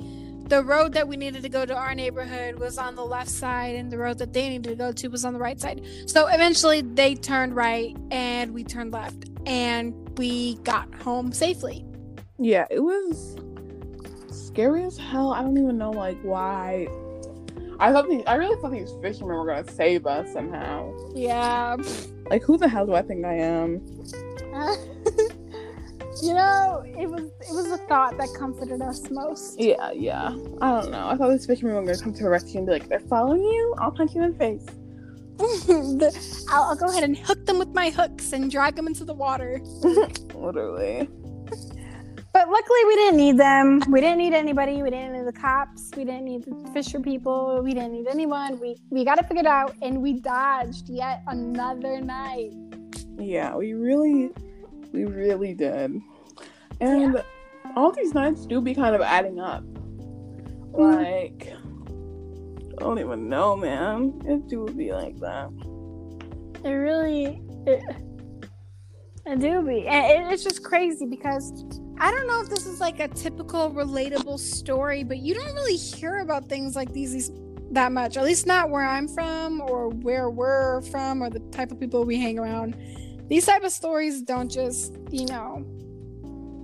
the 0.52 0.62
road 0.62 0.92
that 0.92 1.08
we 1.08 1.16
needed 1.16 1.42
to 1.42 1.48
go 1.48 1.66
to 1.66 1.74
our 1.74 1.96
neighborhood 1.96 2.60
was 2.60 2.78
on 2.78 2.94
the 2.94 3.06
left 3.06 3.30
side 3.30 3.74
and 3.74 3.90
the 3.90 3.98
road 3.98 4.18
that 4.18 4.34
they 4.34 4.50
needed 4.50 4.68
to 4.68 4.76
go 4.76 4.92
to 4.92 5.08
was 5.08 5.24
on 5.24 5.32
the 5.32 5.40
right 5.40 5.62
side. 5.62 5.82
So 6.08 6.28
eventually 6.28 6.82
they 6.82 7.16
turned 7.16 7.56
right 7.56 7.96
and 8.12 8.54
we 8.54 8.66
turned 8.66 8.92
left 8.92 9.30
and 9.46 9.96
we 10.18 10.56
got 10.56 10.94
home 10.96 11.32
safely. 11.32 11.86
Yeah, 12.38 12.66
it 12.70 12.82
was 12.82 13.38
scary 14.30 14.84
as 14.84 14.98
hell. 14.98 15.32
I 15.32 15.42
don't 15.42 15.58
even 15.58 15.78
know 15.78 15.92
like 15.92 16.20
why. 16.22 16.90
I 17.80 17.94
thought 17.94 18.10
these, 18.10 18.24
I 18.28 18.36
really 18.36 18.62
thought 18.62 18.74
these 18.74 18.92
fishermen 19.02 19.38
were 19.38 19.46
gonna 19.46 19.72
save 19.72 20.06
us 20.06 20.34
somehow. 20.34 20.94
Yeah. 21.16 21.78
Like, 22.30 22.44
who 22.44 22.58
the 22.58 22.68
hell 22.68 22.86
do 22.86 22.94
I 22.94 23.04
think 23.04 23.24
I 23.24 23.36
am? 23.36 23.82
you 26.22 26.34
know, 26.34 26.84
it 26.86 27.10
was 27.10 27.24
it 27.24 27.54
was 27.54 27.72
a 27.72 27.78
thought 27.88 28.18
that 28.18 28.30
comforted 28.38 28.82
us 28.82 29.10
most. 29.10 29.60
Yeah, 29.60 29.92
yeah. 29.92 30.36
I 30.62 30.82
don't 30.82 30.92
know. 30.92 31.08
I 31.08 31.16
thought 31.18 31.30
these 31.32 31.46
fishermen 31.46 31.76
were 31.76 31.82
gonna 31.84 31.98
come 31.98 32.14
to 32.14 32.26
a 32.26 32.30
rescue 32.30 32.58
and 32.60 32.68
be 32.68 32.74
like, 32.74 32.88
"They're 32.90 33.00
following 33.00 33.44
you. 33.44 33.76
I'll 33.80 33.92
punch 33.92 34.14
you 34.16 34.24
in 34.24 34.32
the 34.34 34.38
face." 34.38 34.66
The- 35.68 36.46
I'll, 36.52 36.64
I'll 36.64 36.76
go 36.76 36.86
ahead 36.88 37.04
and 37.04 37.18
hook 37.18 37.46
them 37.46 37.58
with 37.58 37.70
my 37.70 37.90
hooks 37.90 38.34
and 38.34 38.52
drag 38.52 38.76
them 38.76 38.86
into 38.88 39.04
the 39.06 39.14
water. 39.14 39.60
Literally. 40.36 41.10
But 42.34 42.48
luckily, 42.50 42.80
we 42.88 42.96
didn't 42.96 43.18
need 43.18 43.38
them. 43.38 43.82
We 43.90 44.00
didn't 44.00 44.20
need 44.20 44.34
anybody. 44.34 44.82
We 44.82 44.90
didn't 44.90 45.14
need 45.14 45.26
the 45.26 45.34
cops. 45.38 45.92
We 45.98 46.06
didn't 46.06 46.24
need 46.26 46.46
the 46.46 46.70
Fisher 46.74 47.00
people. 47.02 47.60
We 47.62 47.74
didn't 47.74 47.92
need 47.92 48.08
anyone. 48.08 48.58
We 48.60 48.78
we 48.90 49.04
got 49.04 49.20
it 49.20 49.28
figured 49.28 49.46
out, 49.46 49.76
and 49.82 50.02
we 50.02 50.14
dodged 50.22 50.88
yet 50.88 51.24
another 51.28 52.00
night. 52.00 52.52
Yeah, 53.18 53.56
we 53.56 53.74
really, 53.74 54.30
we 54.94 55.04
really 55.06 55.54
did. 55.54 56.00
And 56.82 57.24
all 57.76 57.92
these 57.92 58.14
nights 58.14 58.46
do 58.46 58.60
be 58.60 58.76
kind 58.76 58.96
of 58.96 59.02
adding 59.02 59.40
up. 59.40 59.64
Mm. 60.74 60.96
Like, 60.96 61.54
I 62.78 62.80
don't 62.80 63.00
even 63.00 63.30
know, 63.30 63.56
man. 63.56 64.22
It 64.26 64.48
do 64.48 64.66
be 64.66 64.92
like 64.92 65.18
that. 65.20 65.50
It 66.64 66.70
really, 66.70 67.42
it, 67.68 67.84
it 69.26 69.40
do 69.40 69.62
be, 69.62 69.88
and 69.88 70.28
it, 70.28 70.34
it's 70.34 70.44
just 70.44 70.64
crazy 70.64 71.06
because 71.06 71.64
I 72.00 72.12
don't 72.12 72.28
know 72.28 72.42
if 72.42 72.50
this 72.50 72.66
is 72.66 72.80
like 72.80 73.00
a 73.00 73.08
typical 73.08 73.72
relatable 73.72 74.40
story, 74.40 75.04
but 75.04 75.18
you 75.18 75.36
don't 75.36 75.54
really 75.54 75.78
hear 75.78 76.20
about 76.20 76.50
things 76.50 76.76
like 76.76 76.92
these, 76.94 77.14
these 77.14 77.32
that 77.72 77.92
much. 77.92 78.18
At 78.18 78.26
least 78.26 78.48
not 78.48 78.70
where 78.70 78.86
I'm 78.88 79.08
from 79.08 79.62
or 79.62 79.90
where 79.90 80.30
we're 80.30 80.82
from 80.84 81.22
or 81.22 81.30
the 81.30 81.40
type 81.52 81.72
of 81.72 81.80
people 81.80 82.04
we 82.04 82.20
hang 82.20 82.40
around. 82.40 82.76
These 83.28 83.46
type 83.46 83.64
of 83.64 83.72
stories 83.72 84.22
don't 84.22 84.50
just, 84.50 84.98
you 85.10 85.26
know, 85.26 85.66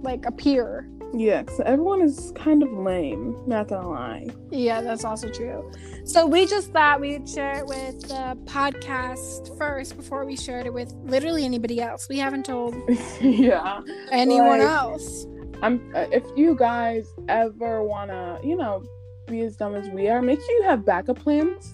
like 0.01 0.25
appear. 0.25 0.89
Yeah, 1.13 1.41
because 1.43 1.61
everyone 1.61 2.01
is 2.01 2.33
kind 2.35 2.61
of 2.61 2.71
lame. 2.73 3.35
Not 3.47 3.69
gonna 3.69 3.89
lie. 3.89 4.27
Yeah, 4.51 4.81
that's 4.81 5.05
also 5.05 5.29
true. 5.29 5.71
So 6.03 6.25
we 6.25 6.45
just 6.45 6.71
thought 6.73 6.99
we'd 6.99 7.27
share 7.29 7.59
it 7.59 7.65
with 7.65 8.01
the 8.09 8.37
podcast 8.43 9.57
first 9.57 9.95
before 9.95 10.25
we 10.25 10.35
shared 10.35 10.65
it 10.65 10.73
with 10.73 10.91
literally 11.05 11.45
anybody 11.45 11.81
else. 11.81 12.07
We 12.09 12.17
haven't 12.17 12.45
told 12.45 12.75
yeah. 13.21 13.81
anyone 14.11 14.59
Like- 14.59 14.67
else. 14.67 15.25
I'm. 15.63 15.91
Uh, 15.95 16.05
if 16.11 16.23
you 16.35 16.55
guys 16.55 17.07
ever 17.29 17.81
wanna, 17.83 18.39
you 18.43 18.55
know, 18.57 18.83
be 19.27 19.41
as 19.41 19.55
dumb 19.55 19.75
as 19.75 19.87
we 19.89 20.07
are, 20.09 20.21
make 20.21 20.39
sure 20.39 20.51
you 20.57 20.63
have 20.63 20.85
backup 20.85 21.17
plans, 21.19 21.73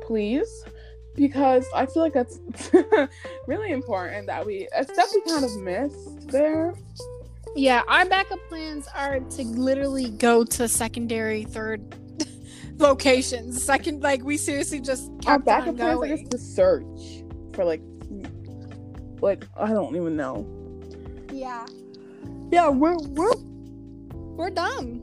please, 0.00 0.48
because 1.16 1.66
I 1.74 1.84
feel 1.86 2.02
like 2.02 2.14
that's 2.14 2.38
really 3.46 3.72
important 3.72 4.26
that 4.28 4.46
we. 4.46 4.68
A 4.74 4.84
step 4.84 5.06
we 5.12 5.20
kind 5.30 5.44
of 5.44 5.56
missed 5.60 6.28
there. 6.28 6.72
Yeah, 7.56 7.82
our 7.88 8.04
backup 8.06 8.38
plans 8.48 8.86
are 8.94 9.20
to 9.20 9.42
literally 9.42 10.10
go 10.10 10.44
to 10.44 10.68
secondary, 10.68 11.44
third 11.44 11.94
locations. 12.78 13.62
Second, 13.62 14.02
like 14.02 14.22
we 14.22 14.36
seriously 14.36 14.80
just 14.80 15.10
Our 15.26 15.38
backup 15.38 15.76
plans 15.76 16.02
are 16.02 16.08
just 16.16 16.30
to 16.30 16.38
search 16.38 17.24
for 17.52 17.64
like, 17.64 17.82
like 19.20 19.46
I 19.56 19.68
don't 19.68 19.96
even 19.96 20.16
know. 20.16 20.46
Yeah, 21.32 21.66
yeah, 22.52 22.68
we're 22.68 22.96
we're 22.98 23.34
we're 24.36 24.50
dumb, 24.50 25.02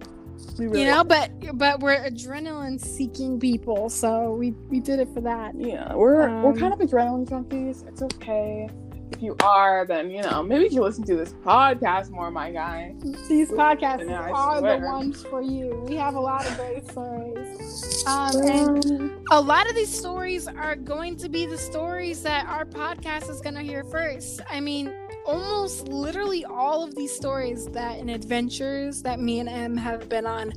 We 0.58 0.68
really, 0.68 0.82
you 0.84 0.88
know. 0.88 1.04
But 1.04 1.32
but 1.58 1.80
we're 1.82 1.98
adrenaline 1.98 2.80
seeking 2.80 3.40
people, 3.40 3.90
so 3.90 4.34
we 4.34 4.52
we 4.70 4.80
did 4.80 5.00
it 5.00 5.10
for 5.14 5.22
that. 5.22 5.54
Yeah, 5.58 5.94
we're 5.96 6.30
we're 6.42 6.52
Um, 6.52 6.58
kind 6.60 6.74
of 6.74 6.80
adrenaline 6.80 7.28
junkies. 7.28 7.88
It's 7.88 8.02
okay. 8.02 8.70
If 9.12 9.22
you 9.22 9.36
are, 9.42 9.86
then 9.86 10.10
you 10.12 10.22
know 10.22 10.44
maybe 10.44 10.66
you 10.66 10.72
should 10.72 10.82
listen 10.82 11.04
to 11.06 11.16
this 11.16 11.34
podcast 11.34 12.10
more, 12.12 12.30
my 12.30 12.52
guy. 12.52 12.94
These 13.28 13.52
podcasts 13.52 14.08
Yeah, 14.08 14.22
I 14.22 14.32
are 14.32 14.62
the 14.62 14.86
ones 14.86 15.24
for 15.24 15.42
you. 15.42 15.84
We 15.88 15.96
have 15.96 16.16
a 16.16 16.20
lot 16.20 16.46
of 16.46 16.56
great 16.58 16.90
stories. 16.90 18.04
Um, 18.06 18.36
and 18.44 19.12
a 19.32 19.40
lot 19.42 19.70
of 19.70 19.76
these 19.76 19.90
stories 19.98 20.48
are 20.48 20.76
going 20.76 21.16
to 21.18 21.30
be 21.30 21.46
the 21.46 21.58
stories 21.58 22.22
that 22.24 22.46
our 22.48 22.66
podcast 22.66 23.30
is 23.30 23.42
going 23.42 23.56
to 23.56 23.62
hear 23.62 23.84
first. 23.86 24.42
I 24.50 24.60
mean, 24.60 24.94
almost 25.26 25.88
literally 25.88 26.46
all 26.46 26.84
of 26.84 26.96
these 26.96 27.14
stories 27.16 27.66
that 27.68 28.00
and 28.00 28.10
adventures 28.10 29.02
that 29.04 29.20
me 29.20 29.40
and 29.40 29.50
Em 29.50 29.78
have 29.78 30.10
been 30.10 30.26
on, 30.26 30.54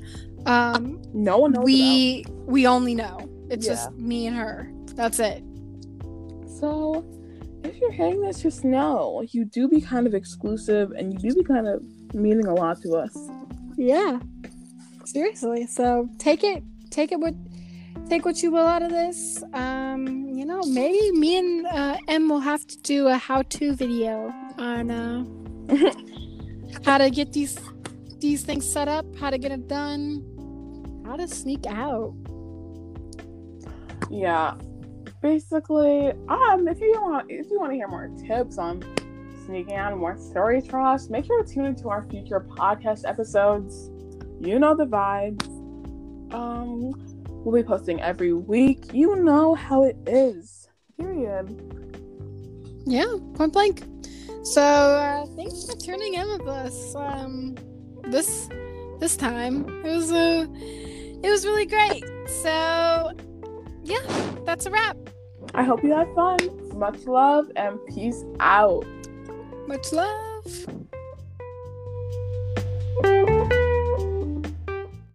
um, 0.47 1.01
no 1.13 1.39
one 1.39 1.53
knows 1.53 1.65
we 1.65 2.25
we 2.47 2.67
only 2.67 2.95
know. 2.95 3.29
It's 3.49 3.67
Yeah. 3.67 3.75
just 3.75 3.93
me 3.93 4.27
and 4.27 4.37
her. 4.37 4.71
That's 4.95 5.19
it. 5.19 5.43
So, 6.59 7.05
if 7.64 7.79
you're 7.79 7.92
hearing 7.92 8.20
this, 8.20 8.42
just 8.42 8.64
know 8.64 9.25
you 9.31 9.44
do 9.44 9.68
be 9.68 9.81
kind 9.81 10.07
of 10.07 10.14
exclusive, 10.14 10.92
and 10.92 11.12
you 11.12 11.31
do 11.31 11.35
be 11.35 11.44
kind 11.44 11.68
of 11.68 11.83
meaning 12.14 12.46
a 12.46 12.55
lot 12.55 12.81
to 12.83 12.94
us. 12.94 13.16
Yeah. 13.77 14.20
Seriously. 15.05 15.66
So 15.66 16.09
take 16.18 16.44
it 16.44 16.62
take 16.90 17.12
it 17.12 17.20
what 17.20 17.35
take 18.09 18.25
what 18.25 18.42
you 18.42 18.51
will 18.51 18.66
out 18.66 18.83
of 18.83 18.90
this. 18.90 19.42
Um, 19.55 20.29
you 20.29 20.44
know, 20.44 20.61
maybe 20.66 21.12
me 21.12 21.38
and 21.38 21.66
uh 21.66 21.96
Em 22.09 22.29
will 22.29 22.40
have 22.40 22.66
to 22.66 22.79
do 22.83 23.09
a 23.09 23.16
how-to 23.16 23.75
video 23.75 24.33
on 24.59 24.90
uh 24.90 25.25
how 26.85 26.99
to 26.99 27.11
get 27.11 27.33
these 27.33 27.59
these 28.18 28.42
things 28.42 28.70
set 28.70 28.88
up, 28.88 29.07
how 29.16 29.31
to 29.31 29.38
get 29.38 29.51
it 29.51 29.66
done, 29.66 30.23
how 31.07 31.16
to 31.16 31.27
sneak 31.27 31.66
out. 31.66 32.14
Yeah, 34.11 34.55
basically, 35.21 36.11
um, 36.29 36.69
if 36.69 36.81
you 36.81 36.93
want, 37.01 37.31
if 37.31 37.51
you 37.51 37.59
want 37.59 37.73
to 37.73 37.77
hear 37.77 37.89
more 37.89 38.11
tips 38.27 38.59
on 38.59 38.83
sneaking 39.45 39.75
out 39.75 39.93
and 39.93 40.01
more 40.01 40.17
from 40.69 40.87
us, 40.87 41.09
make 41.11 41.25
sure 41.25 41.43
to 41.43 41.53
tune 41.53 41.67
into 41.67 41.89
our 41.89 42.07
future 42.09 42.41
podcast 42.41 43.09
episodes. 43.09 43.91
You 44.41 44.59
know 44.59 44.75
the 44.75 44.87
vibes. 44.87 45.47
Um, 46.33 46.93
we'll 47.29 47.63
be 47.63 47.67
posting 47.67 48.01
every 48.01 48.33
week. 48.33 48.93
You 48.93 49.17
know 49.17 49.55
how 49.55 49.85
it 49.85 49.97
is. 50.07 50.69
Period. 50.99 51.49
Yeah, 52.87 53.17
point 53.35 53.53
blank. 53.53 53.85
So 54.45 54.63
uh, 54.63 55.27
thanks 55.37 55.67
for 55.67 55.77
tuning 55.77 56.15
in 56.15 56.29
with 56.29 56.47
us. 56.47 56.95
Um, 56.95 57.57
this 58.05 58.49
this 58.99 59.17
time 59.17 59.69
it 59.85 59.91
was 59.91 60.11
uh, 60.11 60.47
it 61.23 61.29
was 61.29 61.45
really 61.45 61.67
great. 61.67 62.05
So 62.43 63.13
yeah, 63.90 64.35
that's 64.44 64.66
a 64.66 64.70
wrap. 64.70 64.96
I 65.55 65.64
hope 65.64 65.83
you 65.83 65.92
had 65.92 66.14
fun. 66.14 66.38
Much 66.79 67.05
love 67.07 67.50
and 67.57 67.79
peace 67.88 68.24
out. 68.38 68.87
Much 69.66 69.92
love. 69.92 70.66